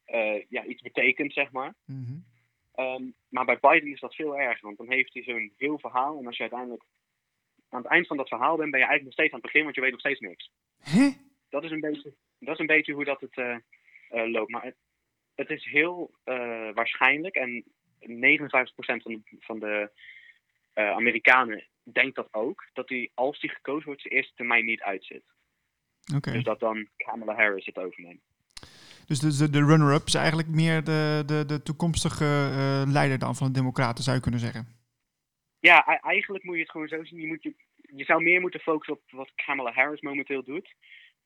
uh, 0.07 0.45
ja, 0.49 0.65
iets 0.65 0.83
betekent, 0.83 1.33
zeg 1.33 1.51
maar. 1.51 1.75
Mm 1.85 2.05
-hmm. 2.05 2.85
um, 2.85 3.15
maar 3.29 3.45
bij 3.45 3.59
Biden 3.61 3.93
is 3.93 4.01
dat 4.01 4.15
veel 4.15 4.39
erger, 4.39 4.65
want 4.65 4.77
dan 4.77 4.91
heeft 4.91 5.15
hij 5.15 5.23
zo'n 5.23 5.53
heel 5.57 5.79
verhaal 5.79 6.19
en 6.19 6.27
als 6.27 6.37
je 6.37 6.43
uiteindelijk 6.43 6.85
aan 7.71 7.83
het 7.83 7.91
eind 7.91 8.07
van 8.07 8.17
dat 8.17 8.29
verhaal 8.29 8.57
bent, 8.57 8.71
ben 8.71 8.81
je 8.81 8.87
eigenlijk 8.87 9.05
nog 9.05 9.13
steeds 9.13 9.33
aan 9.33 9.41
het 9.41 9.47
begin, 9.47 9.63
want 9.63 9.75
je 9.75 9.81
weet 9.81 9.91
nog 9.91 10.01
steeds 10.01 10.21
niks. 10.21 10.51
Huh? 10.85 11.13
Dat, 11.49 11.65
is 11.65 11.71
een 11.71 11.81
beetje, 11.81 12.15
dat 12.39 12.55
is 12.55 12.61
een 12.61 12.67
beetje 12.67 12.93
hoe 12.93 13.05
dat 13.05 13.21
het 13.21 13.37
uh, 13.37 13.57
uh, 14.11 14.31
loopt. 14.33 14.51
Maar 14.51 14.65
het, 14.65 14.77
het, 15.35 15.51
is 15.51 15.65
heel 15.65 16.11
uh, 16.25 16.69
waarschijnlijk, 16.75 17.35
en 17.35 17.65
59% 17.65 17.67
van 18.03 19.13
de, 19.13 19.21
van 19.41 19.59
de 19.59 19.91
Amerikanen 20.75 21.67
denkt 21.83 22.17
dat 22.17 22.29
ook, 22.31 22.69
dat 22.73 22.89
hij, 22.89 23.11
als 23.15 23.41
hij 23.41 23.51
gekozen 23.51 23.87
wordt, 23.87 24.01
zijn 24.01 24.15
eerste 24.15 24.35
termijn 24.35 24.65
niet 24.65 24.83
uitzit. 24.83 25.23
Okay. 26.15 26.35
Dus 26.35 26.45
dat 26.45 26.61
dan 26.61 26.89
Kamala 26.97 27.35
Harris 27.35 27.67
het 27.67 27.79
overneemt. 27.79 28.21
Dus 29.07 29.19
de, 29.19 29.51
de 29.51 29.65
runner-up 29.65 30.07
is 30.07 30.15
eigenlijk 30.15 30.49
meer 30.49 30.85
de, 30.85 31.23
de, 31.27 31.45
de 31.47 31.63
toekomstige 31.63 32.25
leider 32.87 33.19
dan 33.19 33.37
van 33.37 33.47
de 33.47 33.53
Democraten, 33.53 34.05
zou 34.05 34.17
je 34.17 34.23
kunnen 34.23 34.41
zeggen? 34.41 34.80
Ja, 35.61 35.85
eigenlijk 36.01 36.45
moet 36.45 36.55
je 36.55 36.61
het 36.61 36.71
gewoon 36.71 36.89
zo 36.89 37.05
zien. 37.05 37.21
Je, 37.21 37.27
moet 37.27 37.43
je, 37.43 37.55
je 37.77 38.05
zou 38.05 38.23
meer 38.23 38.41
moeten 38.41 38.61
focussen 38.61 38.95
op 38.95 39.03
wat 39.11 39.33
Kamala 39.35 39.73
Harris 39.73 40.01
momenteel 40.01 40.45
doet. 40.45 40.75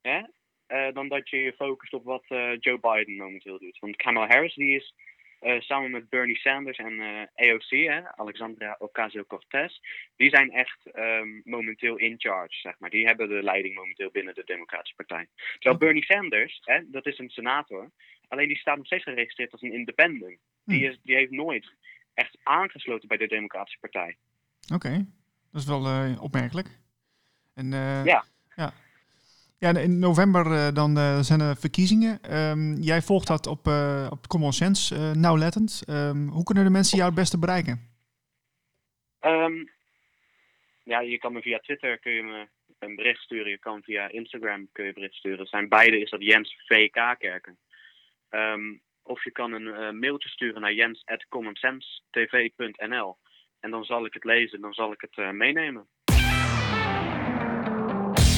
Hè? 0.01 0.23
Uh, 0.69 0.95
dan 0.95 1.09
dat 1.09 1.29
je 1.29 1.37
je 1.37 1.53
focust 1.53 1.93
op 1.93 2.05
wat 2.05 2.25
uh, 2.29 2.53
Joe 2.59 2.79
Biden 2.79 3.17
momenteel 3.17 3.59
doet. 3.59 3.79
Want 3.79 3.97
Kamala 3.97 4.27
Harris 4.27 4.55
die 4.55 4.77
is 4.77 4.95
uh, 5.41 5.61
samen 5.61 5.91
met 5.91 6.09
Bernie 6.09 6.39
Sanders 6.39 6.79
en 6.79 7.01
AOC, 7.35 7.71
hè, 7.71 8.17
Alexandria 8.17 8.77
Ocasio-Cortez, 8.79 9.79
die 10.17 10.31
zijn 10.31 10.51
echt 10.51 10.79
um, 10.95 11.41
momenteel 11.45 11.97
in 11.97 12.15
charge, 12.19 12.59
zeg 12.59 12.79
maar. 12.79 12.91
Die 12.91 13.07
hebben 13.07 13.29
de 13.29 13.43
leiding 13.43 13.75
momenteel 13.75 14.11
binnen 14.11 14.35
de 14.35 14.43
Democratische 14.45 14.95
Partij. 14.97 15.27
Terwijl 15.53 15.79
Bernie 15.79 16.05
Sanders, 16.05 16.61
hè, 16.65 16.81
dat 16.91 17.07
is 17.07 17.19
een 17.19 17.31
senator, 17.31 17.91
alleen 18.29 18.49
die 18.49 18.59
staat 18.59 18.77
nog 18.77 18.87
steeds 18.87 19.03
geregistreerd 19.03 19.53
als 19.53 19.63
een 19.63 19.73
independent. 19.73 20.39
Die, 20.65 20.89
is, 20.89 20.99
die 21.03 21.17
heeft 21.17 21.31
nooit 21.31 21.73
echt 22.15 22.39
aangesloten 22.43 23.09
bij 23.09 23.17
de 23.17 23.27
Democratische 23.27 23.79
Partij. 23.81 24.17
Oké, 24.75 24.75
okay. 24.75 25.07
dat 25.53 25.61
is 25.61 25.67
wel 25.67 25.87
uh, 25.87 26.23
opmerkelijk. 26.23 26.69
En, 27.55 27.73
uh, 27.73 28.05
ja. 28.05 28.25
ja. 28.57 28.73
Ja, 29.59 29.77
in 29.77 29.99
november 29.99 30.47
uh, 30.47 30.69
dan 30.73 31.25
zijn 31.25 31.41
er 31.41 31.57
verkiezingen. 31.57 32.39
Um, 32.39 32.75
jij 32.75 33.03
volgt 33.03 33.27
dat 33.27 33.47
op, 33.47 33.67
op 34.11 34.27
Common 34.27 34.53
Sense 34.53 35.15
nauwlettend. 35.15 35.83
Um, 35.89 36.29
hoe 36.29 36.45
kunnen 36.45 36.65
de 36.65 36.71
mensen 36.71 36.97
jou 36.97 37.11
het 37.11 37.19
beste 37.19 37.39
bereiken? 37.39 37.93
Um, 39.21 39.71
ja, 40.83 41.01
je 41.01 41.19
kan 41.19 41.33
me 41.33 41.43
via 41.43 41.59
Twitter 41.59 41.99
kun 41.99 42.13
je 42.13 42.23
me 42.23 42.49
een 42.79 42.95
bericht 42.95 43.21
sturen. 43.21 43.51
Je 43.51 43.59
kan 43.59 43.83
via 43.83 44.09
Instagram 44.09 44.69
kun 44.73 44.85
je 44.85 44.93
bericht 44.93 45.15
sturen. 45.15 45.47
Zijn 45.47 45.69
beide 45.69 46.01
is 46.01 46.11
dat 46.11 46.23
Jens 46.23 46.57
VK 46.67 47.17
Kerken. 47.19 47.59
Of 49.05 49.25
je 49.25 49.31
kan 49.31 49.53
een 49.53 49.67
uh, 49.67 49.91
mailtje 49.91 50.29
sturen 50.29 50.61
naar 50.61 50.73
jens.commonsensetv.nl. 50.73 53.17
En 53.61 53.71
dan 53.71 53.85
zal 53.85 54.07
ik 54.07 54.15
het 54.15 54.25
lezen, 54.25 54.61
dan 54.61 54.73
zal 54.73 54.93
ik 54.93 55.01
het 55.01 55.17
uh, 55.17 55.31
meenemen. 55.31 55.87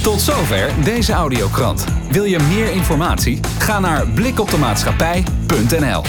Tot 0.02 0.20
zover 0.20 0.85
deze 0.85 1.12
audiokrant. 1.12 1.85
Wil 2.11 2.24
je 2.24 2.38
meer 2.38 2.72
informatie? 2.72 3.44
Ga 3.44 3.81
naar 3.81 4.09
blikopdemaatschappij.nl 4.14 6.02